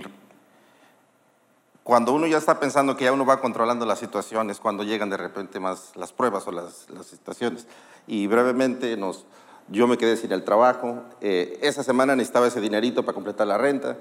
[1.83, 5.17] cuando uno ya está pensando que ya uno va controlando las situaciones, cuando llegan de
[5.17, 7.67] repente más las pruebas o las, las situaciones.
[8.07, 9.25] Y brevemente nos,
[9.69, 11.03] yo me quedé sin el trabajo.
[11.21, 13.97] Eh, esa semana necesitaba ese dinerito para completar la renta.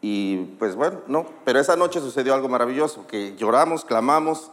[0.00, 1.26] Y pues bueno, no.
[1.44, 4.50] Pero esa noche sucedió algo maravilloso, que lloramos, clamamos.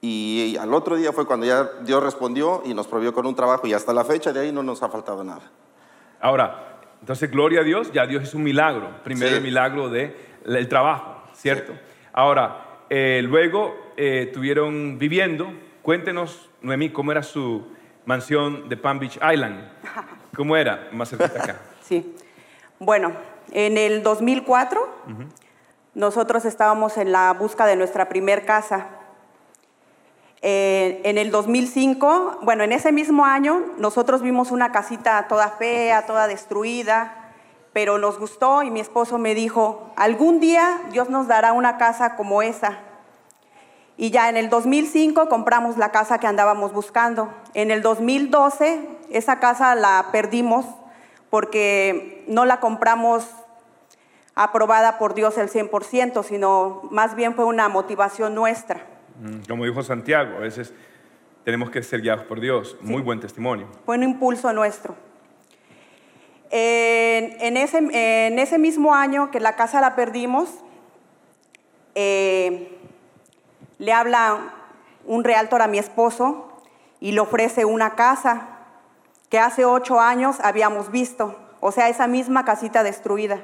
[0.00, 3.66] Y al otro día fue cuando ya Dios respondió y nos provió con un trabajo.
[3.66, 5.50] Y hasta la fecha de ahí no nos ha faltado nada.
[6.20, 6.68] Ahora,
[7.00, 9.02] entonces, gloria a Dios, ya Dios es un milagro.
[9.04, 10.14] Primero el milagro del
[10.44, 11.72] el trabajo, ¿cierto?
[12.12, 15.52] Ahora, eh, luego eh, tuvieron viviendo.
[15.82, 17.66] Cuéntenos, Noemí, cómo era su,
[18.08, 19.68] mansión de Palm Beach Island.
[20.34, 20.88] ¿Cómo era?
[20.92, 21.56] Más cerquita acá.
[21.82, 22.14] Sí.
[22.80, 23.12] Bueno,
[23.50, 24.78] en el 2004
[25.94, 28.86] nosotros estábamos en la busca de nuestra primer casa
[30.40, 36.06] Eh, en el 2005, bueno, en ese mismo año, nosotros vimos una casita toda fea,
[36.06, 37.32] toda destruida,
[37.72, 42.14] pero nos gustó y mi esposo me dijo, algún día Dios nos dará una casa
[42.14, 42.78] como esa.
[43.98, 47.34] Y ya en el 2005 compramos la casa que andábamos buscando.
[47.52, 48.80] En el 2012
[49.10, 50.64] esa casa la perdimos
[51.30, 53.26] porque no la compramos
[54.36, 58.86] aprobada por Dios el 100%, sino más bien fue una motivación nuestra.
[59.20, 60.72] Mm, Como dijo Santiago, a veces
[61.44, 62.76] tenemos que ser guiados por Dios.
[62.80, 63.66] Muy buen testimonio.
[63.84, 64.94] Fue un impulso nuestro.
[66.50, 70.50] En, en ese, en ese mismo año que la casa la perdimos,
[71.96, 72.77] eh,
[73.78, 74.38] le habla
[75.04, 76.52] un realtor a mi esposo
[77.00, 78.48] y le ofrece una casa
[79.30, 83.40] que hace ocho años habíamos visto, o sea, esa misma casita destruida.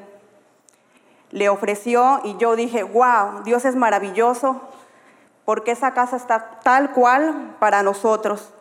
[1.30, 4.60] Le ofreció y yo dije, wow, Dios es maravilloso,
[5.44, 8.52] porque esa casa está tal cual para nosotros.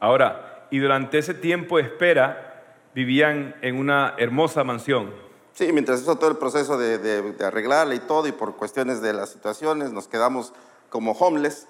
[0.00, 2.62] Ahora, y durante ese tiempo de espera,
[2.94, 5.12] vivían en una hermosa mansión.
[5.52, 9.00] Sí, mientras hizo todo el proceso de, de- de arreglarla y todo, y por cuestiones
[9.02, 10.54] de las situaciones, nos quedamos
[10.88, 11.68] como homeless.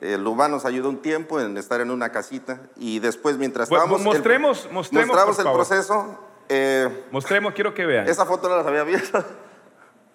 [0.00, 3.84] El Lubán nos ayudó un tiempo en estar en una casita, y después, mientras Bueno,
[3.84, 4.00] estábamos...
[4.00, 5.58] el- mostremos- mostremos, mostramos el favor.
[5.66, 6.26] proceso.
[6.48, 8.08] eh, Mostremos, quiero que vean.
[8.08, 9.18] esa foto no la había visto.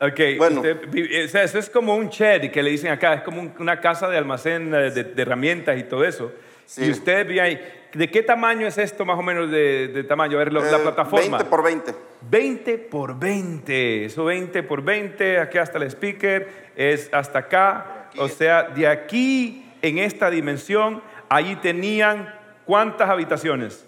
[0.02, 0.58] Ok, Bueno.
[0.62, 3.40] usted vi- o sea, eso es como un shed que le dicen acá, es como
[3.40, 6.32] un- una casa de almacén eh, de, de herramientas y todo eso.
[6.66, 6.84] Sí.
[6.86, 7.62] Y usted ve ahí,
[7.94, 10.36] ¿de qué tamaño es esto más o menos de, de tamaño?
[10.36, 11.38] A ver, lo- la Eh, plataforma.
[11.38, 11.96] 20 por 20.
[12.30, 18.28] 20 por 20, eso 20 por 20, aquí hasta el speaker, es hasta acá, o
[18.28, 22.34] sea, de aquí en esta dimensión, allí tenían
[22.66, 23.86] cuántas habitaciones?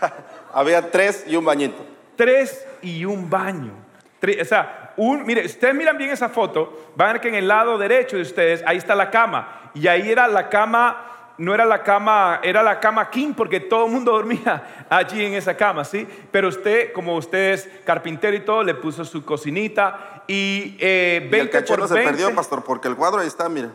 [0.52, 1.84] Había tres y un bañito.
[2.16, 3.72] Tres y un baño.
[4.20, 7.34] Tre- o sea, un, mire, ustedes miran bien esa foto, van a ver que en
[7.34, 9.70] el lado derecho de ustedes, ahí está la cama.
[9.74, 13.86] Y ahí era la cama, no era la cama, era la cama king, porque todo
[13.86, 16.06] el mundo dormía allí en esa cama, ¿sí?
[16.30, 21.24] Pero usted, como usted es carpintero y todo, le puso su cocinita y eh, Y
[21.24, 22.10] el 20 cachero por se 20.
[22.12, 23.68] perdió, pastor, porque el cuadro ahí está, mire.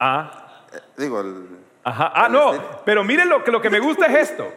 [0.00, 1.46] Ah, Eh, Digo, el...
[1.84, 2.12] Ajá.
[2.14, 2.52] Ah, no,
[2.84, 4.50] pero miren lo que, lo que me gusta es esto,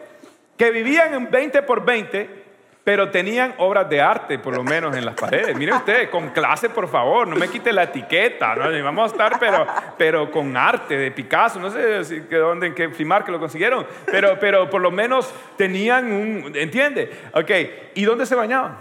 [0.57, 2.45] que vivían en 20 por 20,
[2.83, 5.53] pero tenían obras de arte, por lo menos, en las paredes.
[5.57, 8.83] Miren ustedes, con clase, por favor, no me quite la etiqueta, ¿no?
[8.83, 12.73] Vamos a estar, pero, pero con arte de Picasso, no sé si, que dónde, en
[12.75, 17.11] qué flimar que lo consiguieron, pero, pero por lo menos tenían un, ¿entiende?
[17.33, 17.51] Ok,
[17.93, 18.77] ¿y dónde se bañaban?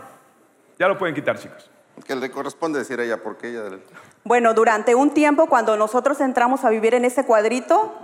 [0.78, 1.68] Ya lo pueden quitar, chicos.
[2.04, 3.78] Que le corresponde decir a ella, porque ella...
[4.24, 7.94] Bueno, durante un tiempo, cuando nosotros entramos a vivir en ese cuadrito,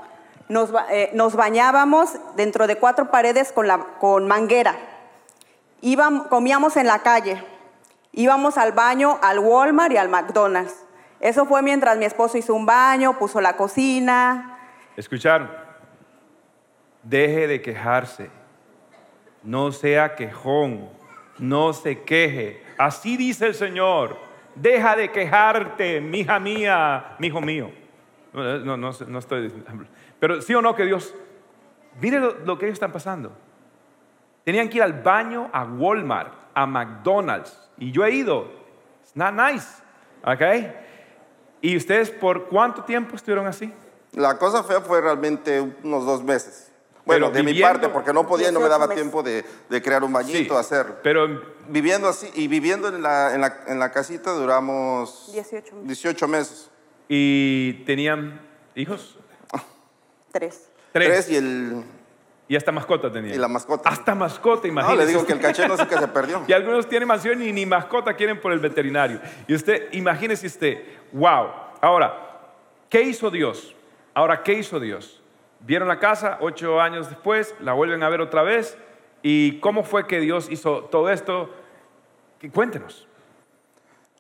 [0.48, 4.76] nos, eh, nos bañábamos dentro de cuatro paredes con, la, con manguera.
[5.82, 7.44] Íbam- comíamos en la calle.
[8.12, 10.74] Íbamos al baño, al Walmart y al McDonald's.
[11.20, 14.58] Eso fue mientras mi esposo hizo un baño, puso la cocina.
[14.96, 15.50] ¿Escucharon?
[17.02, 18.30] Deje de quejarse.
[19.42, 20.88] No sea quejón.
[21.38, 22.62] No se queje.
[22.82, 24.16] Así dice el Señor.
[24.56, 27.70] Deja de quejarte, mija mía, mijo mío.
[28.32, 29.52] No, no, no, no estoy.
[30.18, 31.14] Pero sí o no que Dios.
[32.00, 33.30] Mire lo, lo que ellos están pasando.
[34.44, 37.70] Tenían que ir al baño a Walmart, a McDonald's.
[37.78, 38.50] Y yo he ido.
[39.02, 39.80] It's not nice.
[40.24, 40.72] ¿Ok?
[41.60, 43.72] ¿Y ustedes por cuánto tiempo estuvieron así?
[44.12, 46.71] La cosa fea fue realmente unos dos meses.
[47.04, 49.02] Bueno, Pero de mi parte, porque no podía y no me daba 18 meses.
[49.02, 50.96] tiempo de, de crear un bañito, hacerlo.
[51.02, 55.86] Pero Viviendo así, y viviendo en la, en la, en la casita duramos 18 meses.
[55.86, 56.70] 18 meses.
[57.08, 58.40] ¿Y tenían
[58.74, 59.16] hijos?
[60.32, 60.68] Tres.
[60.92, 61.08] Tres.
[61.08, 61.84] Tres y, el,
[62.48, 63.34] Y hasta mascota tenían.
[63.34, 63.88] y la mascota.
[63.88, 64.98] Hasta mascota, no, imagínese.
[65.04, 66.42] le digo que el cachero sí que se perdió.
[66.48, 69.20] Y algunos tienen mansión y ni mascota quieren por el veterinario.
[69.46, 70.82] Y usted, imagínese usted,
[71.12, 71.48] wow.
[71.80, 72.50] Ahora,
[72.88, 73.74] ¿qué hizo Dios?
[74.14, 75.21] Ahora, ¿qué hizo Dios?
[75.62, 78.76] Vieron la casa ocho años después, la vuelven a ver otra vez.
[79.22, 81.48] ¿Y cómo fue que Dios hizo todo esto?
[82.52, 83.06] Cuéntenos.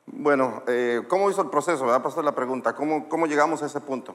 [0.06, 1.84] Bueno, eh, ¿cómo hizo el proceso?
[1.84, 2.02] ¿verdad?
[2.02, 2.74] Pasó la pregunta.
[2.74, 4.14] ¿Cómo, ¿Cómo llegamos a ese punto?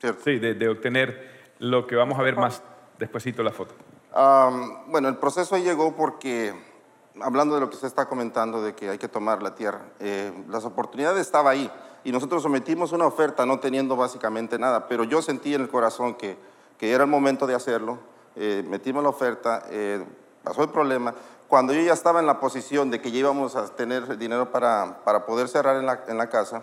[0.00, 0.22] ¿Cierto?
[0.24, 2.62] Sí, de, de obtener lo que vamos a ver más
[2.98, 3.74] despuesito de la foto.
[4.14, 6.54] Am, bueno, el proceso llegó porque,
[7.20, 10.32] hablando de lo que usted está comentando, de que hay que tomar la tierra, eh,
[10.48, 11.70] las oportunidades estaban ahí
[12.04, 16.14] y nosotros sometimos una oferta no teniendo básicamente nada, pero yo sentí en el corazón
[16.14, 16.36] que,
[16.78, 17.98] que era el momento de hacerlo,
[18.36, 20.04] eh, metimos la oferta, eh,
[20.42, 21.14] pasó el problema.
[21.48, 25.04] Cuando yo ya estaba en la posición de que ya íbamos a tener dinero para,
[25.04, 26.62] para poder cerrar en la, en la casa,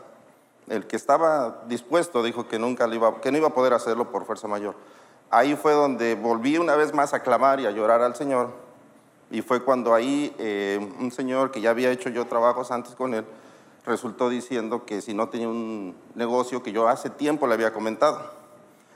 [0.67, 4.11] el que estaba dispuesto dijo que nunca lo iba, que no iba a poder hacerlo
[4.11, 4.75] por fuerza mayor.
[5.29, 8.49] Ahí fue donde volví una vez más a clamar y a llorar al Señor.
[9.31, 13.13] Y fue cuando ahí eh, un señor que ya había hecho yo trabajos antes con
[13.13, 13.25] él,
[13.85, 18.40] resultó diciendo que si no tenía un negocio que yo hace tiempo le había comentado.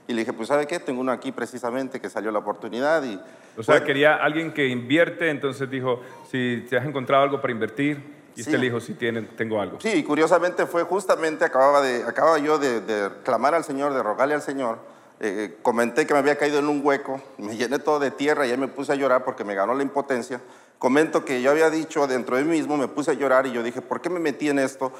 [0.07, 0.79] Y le dije, pues ¿sabe qué?
[0.79, 3.19] Tengo uno aquí precisamente que salió la oportunidad y...
[3.57, 7.51] O sea, bueno, quería alguien que invierte, entonces dijo, si te has encontrado algo para
[7.53, 8.49] invertir, y Sí.
[8.49, 9.79] usted le dijo, si tiene, tengo algo.
[9.79, 14.03] Sí, y curiosamente fue justamente, acababa, de, acababa yo de, de clamar al Señor, de
[14.03, 14.77] rogarle al Señor.
[15.21, 18.51] eh, comenté que me había caído en un hueco, me llené todo de tierra y
[18.51, 20.41] ahí me puse a llorar porque me ganó la impotencia.
[20.77, 23.63] Comento que yo había dicho dentro de mí mismo, me puse a llorar y yo
[23.63, 24.91] dije, ¿por qué me metí en esto?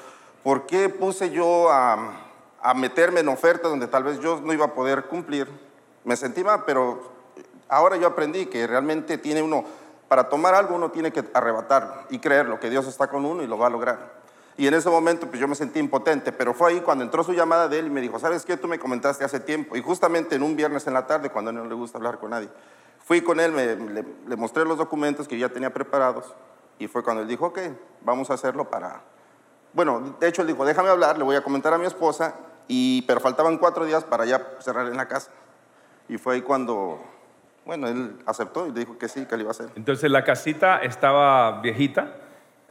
[0.41, 2.24] ¿Por qué puse yo a,
[2.68, 5.47] a meterme en ofertas donde tal vez yo no iba a poder cumplir?
[6.03, 6.99] Me sentí mal, pero
[7.70, 9.63] ahora yo aprendí que realmente tiene uno,
[10.07, 13.47] para tomar algo uno tiene que arrebatarlo y creerlo, que Dios está con uno y
[13.47, 14.26] lo va a lograr.
[14.57, 17.34] Y en ese momento pues yo me sentí impotente, pero fue ahí cuando entró su
[17.34, 18.57] llamada de él y me dijo, ¿sabes qué?
[18.57, 19.76] Tú me comentaste hace tiempo.
[19.76, 22.18] Y justamente en un viernes en la tarde, cuando a él no le gusta hablar
[22.18, 22.49] con nadie,
[23.03, 26.34] fui con él, me- le, le mostré los documentos que yo ya tenía preparados
[26.80, 27.59] y fue cuando él dijo, ok,
[28.01, 29.01] vamos a hacerlo para...
[29.74, 32.34] Bueno, de hecho él dijo, déjame hablar, le voy a comentar a mi esposa,
[32.68, 35.32] y, pero faltaban cuatro días para ya cerrar en la casa.
[36.07, 37.03] Y fue ahí cuando,
[37.66, 39.68] bueno, él aceptó y dijo que sí, que lo iba a hacer.
[39.76, 42.16] Entonces la casita estaba viejita,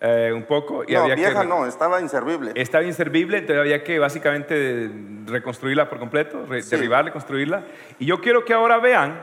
[0.00, 1.46] eh, un poco, y no, había vieja que...
[1.48, 2.52] no, estaba inservible.
[2.54, 4.90] Estaba inservible, entonces había que básicamente
[5.26, 6.70] reconstruirla por completo, re- Sí.
[6.76, 7.64] derribarla, construirla.
[7.98, 9.18] Y yo quiero que ahora vean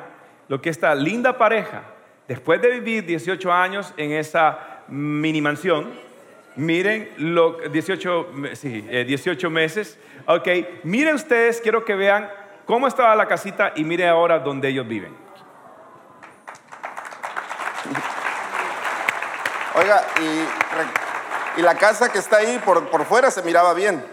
[0.48, 1.84] lo que esta linda pareja,
[2.28, 5.92] después de vivir 18 años en esa mini mansión,
[6.56, 10.48] miren lo 18, me- sí, eh, 18 meses, ok,
[10.84, 12.30] miren ustedes, quiero que vean
[12.66, 15.16] cómo estaba la casita y miren ahora dónde ellos viven.
[19.76, 20.06] Oiga,
[21.58, 24.04] y, la casa que está ahí por, por fuera se miraba bien.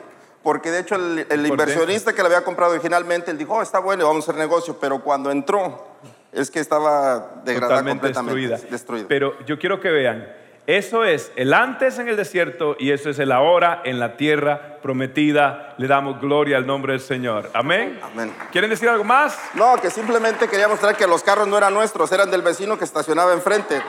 [0.43, 3.81] Porque de hecho el, el inversionista que la había comprado originalmente, él dijo, oh, está
[3.81, 4.79] bueno, vamos a hacer negocio.
[4.81, 5.87] Pero cuando entró,
[6.33, 8.49] es que estaba degradada totalmente completamente.
[8.49, 8.71] destruida.
[8.71, 9.07] destruida.
[9.09, 10.33] Pero yo quiero que vean,
[10.71, 14.77] eso es el antes en el desierto y eso es el ahora en la tierra
[14.83, 15.75] prometida.
[15.79, 17.51] Le damos gloria al nombre del Señor.
[17.55, 17.99] Amén.
[18.03, 18.31] Amén.
[18.53, 19.41] ¿Quieren decir algo más?
[19.55, 22.85] No, que simplemente quería mostrar que los carros no eran nuestros, eran del vecino que
[22.85, 23.81] estacionaba enfrente.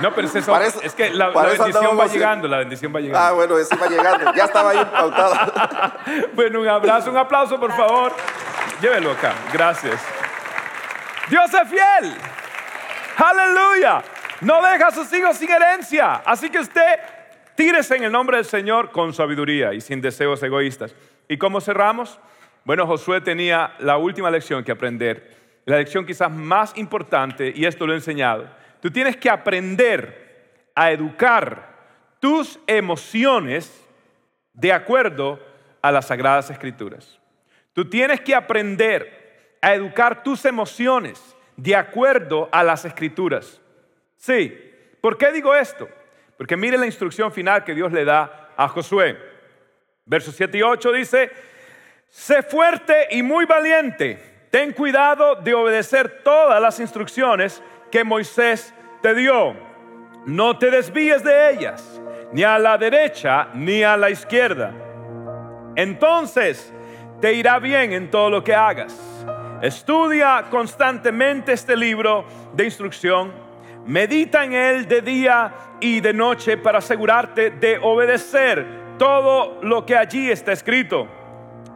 [0.00, 3.02] No, pero es, eso, eso- es que la, bendición va llegando, la bendición va Ah,
[3.02, 3.34] llegando.
[3.36, 4.34] bueno, eso iba llegando.
[4.34, 5.34] Ya estaba ahí pautado.
[6.34, 8.12] Bueno, un abrazo, un aplauso, por favor.
[8.82, 9.32] Llévelo acá.
[9.54, 9.98] Gracias.
[11.30, 12.14] Dios es fiel.
[13.16, 14.02] Aleluya.
[14.44, 16.16] No deja a sus hijos sin herencia.
[16.16, 17.00] Así que usted
[17.54, 20.94] tírese en el nombre del Señor con sabiduría y sin deseos egoístas.
[21.28, 22.20] ¿Y cómo cerramos?
[22.62, 25.34] Bueno, Josué tenía la última lección que aprender.
[25.64, 28.46] La lección quizás más importante, y esto lo he enseñado.
[28.82, 31.72] Tú tienes que aprender a educar
[32.20, 33.82] tus emociones
[34.52, 35.40] de acuerdo
[35.80, 37.18] a las sagradas escrituras.
[37.72, 43.62] Tú tienes que aprender a educar tus emociones de acuerdo a las escrituras.
[44.24, 44.58] Sí,
[45.02, 45.86] ¿por qué digo esto?
[46.38, 49.18] Porque mire la instrucción final que Dios le da a Josué.
[50.06, 51.30] Versos 7 y 8 dice,
[52.08, 57.62] sé fuerte y muy valiente, ten cuidado de obedecer todas las instrucciones
[57.92, 58.72] que Moisés
[59.02, 59.54] te dio.
[60.24, 62.00] No te desvíes de ellas,
[62.32, 64.72] ni a la derecha ni a la izquierda.
[65.76, 66.72] Entonces
[67.20, 68.98] te irá bien en todo lo que hagas.
[69.60, 73.44] Estudia constantemente este libro de instrucción.
[73.86, 79.96] Medita en él de día y de noche para asegurarte de obedecer todo lo que
[79.96, 81.06] allí está escrito.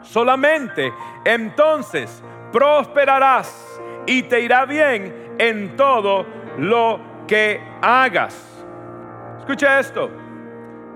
[0.03, 0.93] Solamente
[1.25, 6.25] entonces prosperarás y te irá bien en todo
[6.57, 8.65] lo que hagas.
[9.41, 10.11] Escucha esto.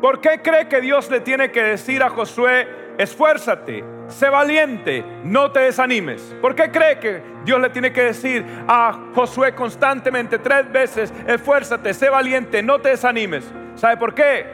[0.01, 5.51] ¿Por qué cree que Dios le tiene que decir a Josué, esfuérzate, sé valiente, no
[5.51, 6.37] te desanimes?
[6.41, 11.93] ¿Por qué cree que Dios le tiene que decir a Josué constantemente tres veces, esfuérzate,
[11.93, 13.51] sé valiente, no te desanimes?
[13.75, 14.47] ¿Sabe por qué?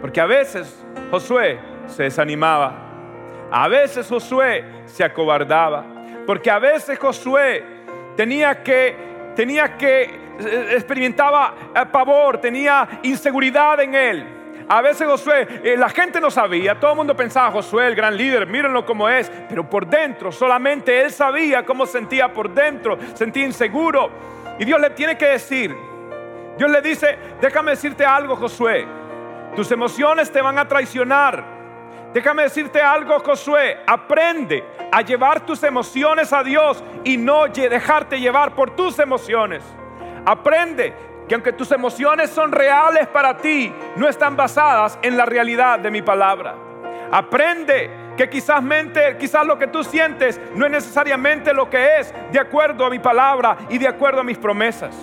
[0.00, 2.74] Porque a veces Josué se desanimaba,
[3.50, 5.84] a veces Josué se acobardaba,
[6.26, 7.64] porque a veces Josué
[8.16, 8.96] tenía que,
[9.36, 14.43] tenía que, eh, experimentaba eh, pavor, tenía inseguridad en él.
[14.68, 18.16] A veces Josué, eh, la gente no sabía, todo el mundo pensaba, Josué, el gran
[18.16, 23.44] líder, mírenlo como es, pero por dentro solamente él sabía cómo sentía por dentro, sentía
[23.44, 24.10] inseguro.
[24.58, 25.76] Y Dios le tiene que decir,
[26.56, 28.86] Dios le dice, déjame decirte algo, Josué,
[29.54, 31.44] tus emociones te van a traicionar.
[32.14, 34.62] Déjame decirte algo, Josué, aprende
[34.92, 39.64] a llevar tus emociones a Dios y no dejarte llevar por tus emociones.
[40.24, 40.94] Aprende
[41.28, 45.90] que aunque tus emociones son reales para ti, no están basadas en la realidad de
[45.90, 46.54] mi palabra.
[47.10, 52.14] Aprende que quizás, mente, quizás lo que tú sientes no es necesariamente lo que es
[52.32, 54.94] de acuerdo a mi palabra y de acuerdo a mis promesas.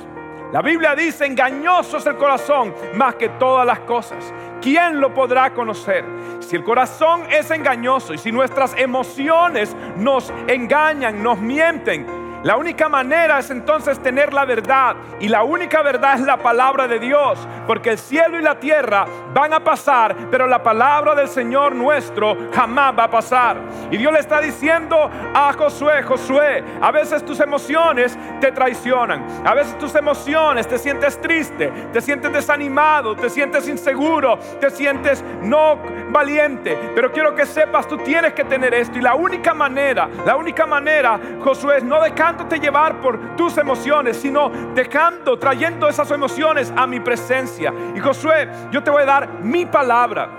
[0.51, 4.33] La Biblia dice, engañoso es el corazón más que todas las cosas.
[4.61, 6.05] ¿quién lo podrá conocer?
[6.39, 12.05] Si el corazón es engañoso y si nuestras emociones nos engañan, nos mienten,
[12.43, 16.87] la única manera es entonces tener la verdad y la única verdad es la palabra
[16.87, 17.37] de Dios,
[17.67, 22.35] porque el cielo y la tierra van a pasar, pero la palabra del Señor nuestro
[22.51, 23.57] jamás va a pasar.
[23.91, 29.53] Y Dios le está diciendo a Josué, Josué, a veces tus emociones te traicionan, a
[29.53, 35.77] veces tus emociones te sientes triste, te sientes desanimado, te sientes inseguro, te sientes no
[36.09, 40.35] valiente, pero quiero que sepas, tú tienes que tener esto y la única manera, la
[40.35, 46.09] única manera, Josué, es no dejar dejándote llevar por tus emociones, sino dejando, trayendo esas
[46.11, 47.73] emociones a mi presencia.
[47.93, 50.29] Y Josué, yo te voy a dar mi palabra.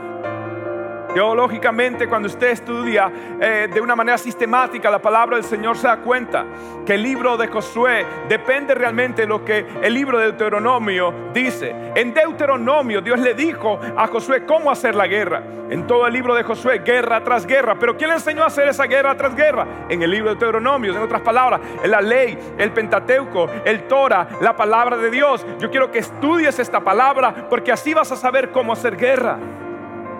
[1.14, 5.98] Teológicamente, cuando usted estudia eh, de una manera sistemática la palabra del Señor, se da
[5.98, 6.46] cuenta
[6.86, 11.74] que el libro de Josué depende realmente de lo que el libro de Deuteronomio dice.
[11.94, 15.42] En Deuteronomio, Dios le dijo a Josué cómo hacer la guerra.
[15.68, 17.76] En todo el libro de Josué, guerra tras guerra.
[17.78, 19.66] Pero ¿quién le enseñó a hacer esa guerra tras guerra?
[19.88, 24.28] En el libro de Deuteronomio, en otras palabras, en la ley, el Pentateuco, el Torah,
[24.40, 25.46] la palabra de Dios.
[25.58, 29.38] Yo quiero que estudies esta palabra porque así vas a saber cómo hacer guerra.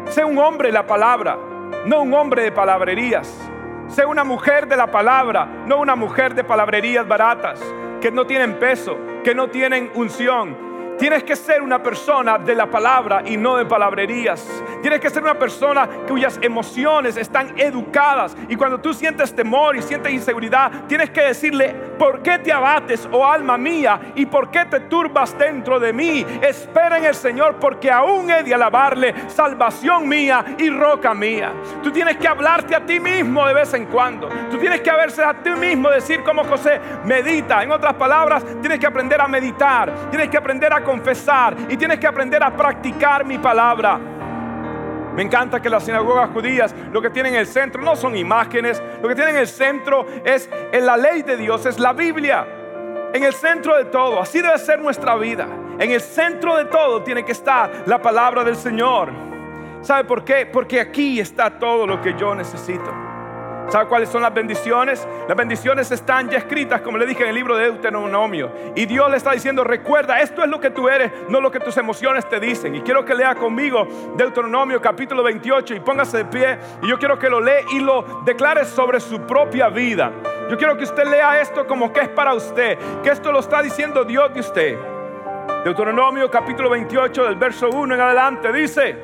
[0.07, 1.39] Sé un hombre de la palabra,
[1.87, 3.51] no un hombre de palabrerías.
[3.89, 7.61] Sé una mujer de la palabra, no una mujer de palabrerías baratas,
[8.01, 10.57] que no tienen peso, que no tienen unción,
[11.03, 14.47] Tienes que ser una persona de la palabra y no de palabrerías.
[14.83, 18.37] Tienes que ser una persona cuyas emociones están educadas.
[18.49, 23.09] Y cuando tú sientes temor y sientes inseguridad, tienes que decirle, ¿por qué te abates,
[23.11, 24.13] oh alma mía?
[24.15, 26.25] ¿Y por qué te turbas dentro de mí?
[26.41, 31.53] Espera en el Señor porque aún he de alabarle, salvación mía y roca mía.
[31.83, 34.29] Tú tienes que hablarte a ti mismo de vez en cuando.
[34.53, 37.61] Tú tienes que verse a ti mismo, decir como José, medita.
[37.65, 39.93] En otras palabras, tienes que aprender a meditar.
[40.11, 43.99] Tienes que aprender a confesar y tienes que aprender a practicar mi palabra.
[45.15, 48.83] Me encanta que las sinagogas judías lo que tienen en el centro no son imágenes,
[49.01, 52.47] lo que tienen en el centro es la ley de Dios, es la Biblia.
[53.15, 55.47] En el centro de todo, así debe ser nuestra vida.
[55.79, 59.11] En el centro de todo tiene que estar la palabra del Señor.
[59.81, 60.45] ¿Sabe por qué?
[60.45, 63.12] Porque aquí está todo lo que yo necesito.
[63.73, 65.09] ¿Sabe cuáles son las bendiciones?
[65.27, 68.53] Las bendiciones están ya escritas, como le dije en el libro de Deuteronomio.
[68.75, 71.59] Y Dios le está diciendo, recuerda, esto es lo que tú eres, no lo que
[71.59, 72.75] tus emociones te dicen.
[72.75, 76.59] Y quiero que lea conmigo Deuteronomio capítulo 28 y póngase de pie.
[76.83, 80.13] Y yo quiero que lo lea y lo declare sobre su propia vida.
[80.51, 83.63] Yo quiero que usted lea esto como que es para usted, que esto lo está
[83.63, 84.79] diciendo Dios de usted.
[85.65, 88.99] Deuteronomio capítulo 28 del verso 1 en adelante dice,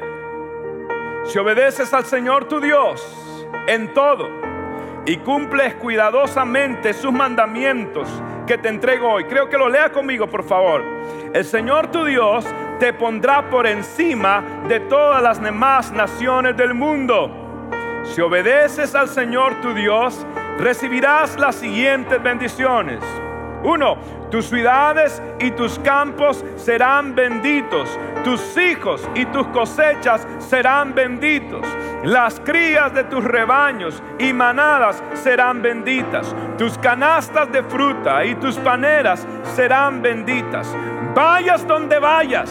[1.24, 3.02] si obedeces al Señor tu Dios
[3.66, 4.28] en todo,
[5.08, 8.06] y cumples cuidadosamente sus mandamientos
[8.46, 9.24] que te entrego hoy.
[9.24, 10.84] Creo que lo lea conmigo, por favor.
[11.32, 12.44] El Señor tu Dios
[12.78, 17.30] te pondrá por encima de todas las demás naciones del mundo.
[18.04, 20.26] Si obedeces al Señor tu Dios,
[20.58, 23.02] recibirás las siguientes bendiciones.
[23.62, 23.96] Uno,
[24.30, 27.88] tus ciudades y tus campos serán benditos.
[28.24, 31.66] Tus hijos y tus cosechas serán benditos.
[32.04, 36.34] Las crías de tus rebaños y manadas serán benditas.
[36.56, 40.74] Tus canastas de fruta y tus paneras serán benditas.
[41.14, 42.50] Vayas donde vayas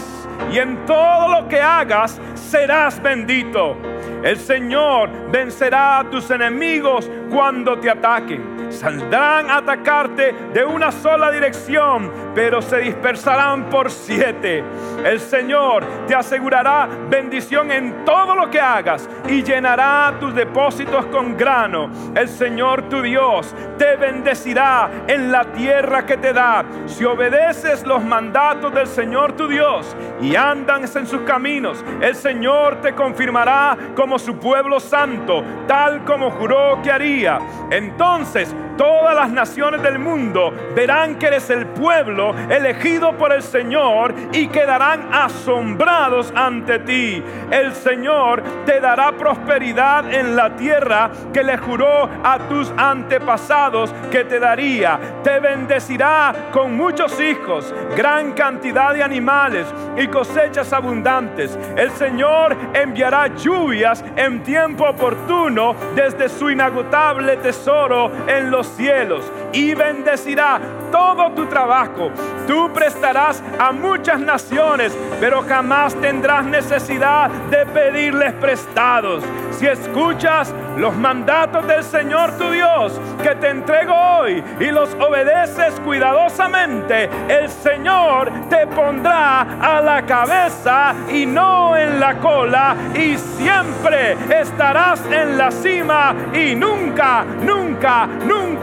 [0.52, 3.78] y en todo lo que hagas serás bendito.
[4.24, 11.32] El Señor vencerá a tus enemigos cuando te ataquen Saldrán a atacarte de una sola
[11.32, 14.64] dirección, pero se dispersarán por siete.
[15.04, 21.38] El Señor te asegurará bendición en todo lo que hagas y llenará tus depósitos con
[21.38, 21.90] grano.
[22.14, 26.66] El Señor tu Dios te bendecirá en la tierra que te da.
[26.88, 32.82] Si obedeces los mandatos del Señor tu Dios y andas en sus caminos, el Señor
[32.82, 37.40] te confirmará como su pueblo santo, tal como juró que haría.
[37.70, 44.14] Entonces todas las naciones del mundo verán que eres el pueblo elegido por el Señor
[44.32, 47.24] y quedarán asombrados ante ti.
[47.52, 54.24] El Señor te dará prosperidad en la tierra que le juró a tus antepasados que
[54.26, 55.00] te daría.
[55.24, 59.66] Te bendecirá con muchos hijos, gran cantidad de animales
[59.98, 61.58] y cosechas abundantes.
[61.76, 69.74] El Señor enviará lluvias en tiempo oportuno desde su inagotable tesoro en los cielos y
[69.74, 70.60] bendecirá
[70.92, 72.12] todo tu trabajo.
[72.48, 79.24] Tú prestarás a muchas naciones, pero jamás tendrás necesidad de pedirles prestados.
[79.52, 85.80] Si escuchas los mandatos del Señor tu Dios que te entrego hoy y los obedeces
[85.80, 94.16] cuidadosamente, el Señor te pondrá a la cabeza y no en la cola y siempre
[94.30, 98.57] estarás en la cima y nunca, nunca, nunca,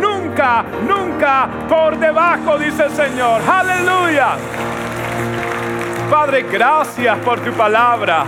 [0.00, 3.40] nunca, nunca por debajo, dice el Señor.
[3.48, 4.36] Aleluya.
[6.10, 8.24] Padre, gracias por tu palabra.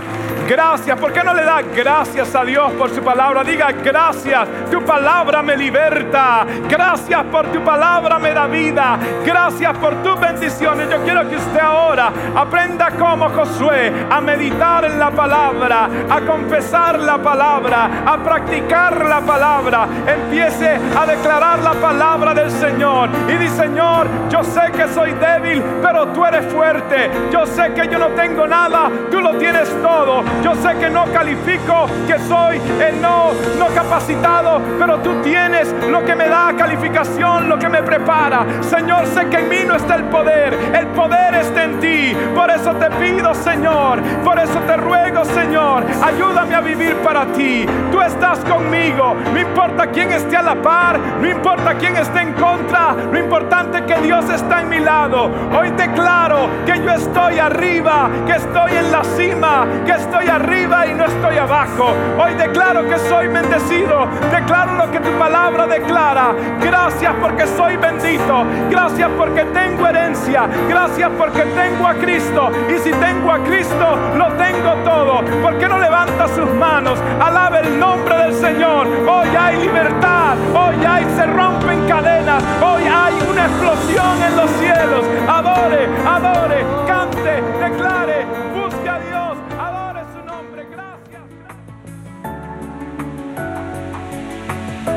[0.47, 0.99] Gracias.
[0.99, 3.43] ¿Por qué no le da gracias a Dios por su palabra?
[3.43, 4.47] Diga gracias.
[4.69, 6.45] Tu palabra me liberta.
[6.67, 8.97] Gracias por tu palabra me da vida.
[9.25, 10.89] Gracias por tus bendiciones.
[10.89, 16.99] Yo quiero que usted ahora aprenda como Josué a meditar en la palabra, a confesar
[16.99, 19.87] la palabra, a practicar la palabra.
[20.07, 23.09] Empiece a declarar la palabra del Señor.
[23.27, 27.11] Y dice, Señor, yo sé que soy débil, pero tú eres fuerte.
[27.31, 30.23] Yo sé que yo no tengo nada, tú lo tienes todo.
[30.43, 36.03] Yo sé que no califico, que soy el no, no capacitado, pero tú tienes lo
[36.03, 38.45] que me da calificación, lo que me prepara.
[38.61, 42.15] Señor, sé que en mí no está el poder, el poder está en ti.
[42.35, 47.65] Por eso te pido, Señor, por eso te ruego, Señor, ayúdame a vivir para ti.
[47.91, 52.33] Tú estás conmigo, no importa quién esté a la par, no importa quién esté en
[52.33, 55.29] contra, lo importante que Dios está en mi lado.
[55.57, 60.93] Hoy declaro que yo estoy arriba, que estoy en la cima, que estoy arriba y
[60.93, 61.93] no estoy abajo.
[62.19, 64.07] Hoy declaro que soy bendecido.
[64.31, 66.33] Declaro lo que tu palabra declara.
[66.61, 68.45] Gracias porque soy bendito.
[68.69, 70.47] Gracias porque tengo herencia.
[70.67, 72.51] Gracias porque tengo a Cristo.
[72.69, 75.21] Y si tengo a Cristo, lo tengo todo.
[75.41, 76.99] ¿Por qué no levanta sus manos?
[77.19, 78.87] Alabe el nombre del Señor.
[79.07, 80.35] Hoy hay libertad.
[80.53, 82.43] Hoy hay, se rompen cadenas.
[82.61, 85.05] Hoy hay una explosión en los cielos.
[85.27, 88.25] Adore, adore, cante, declare,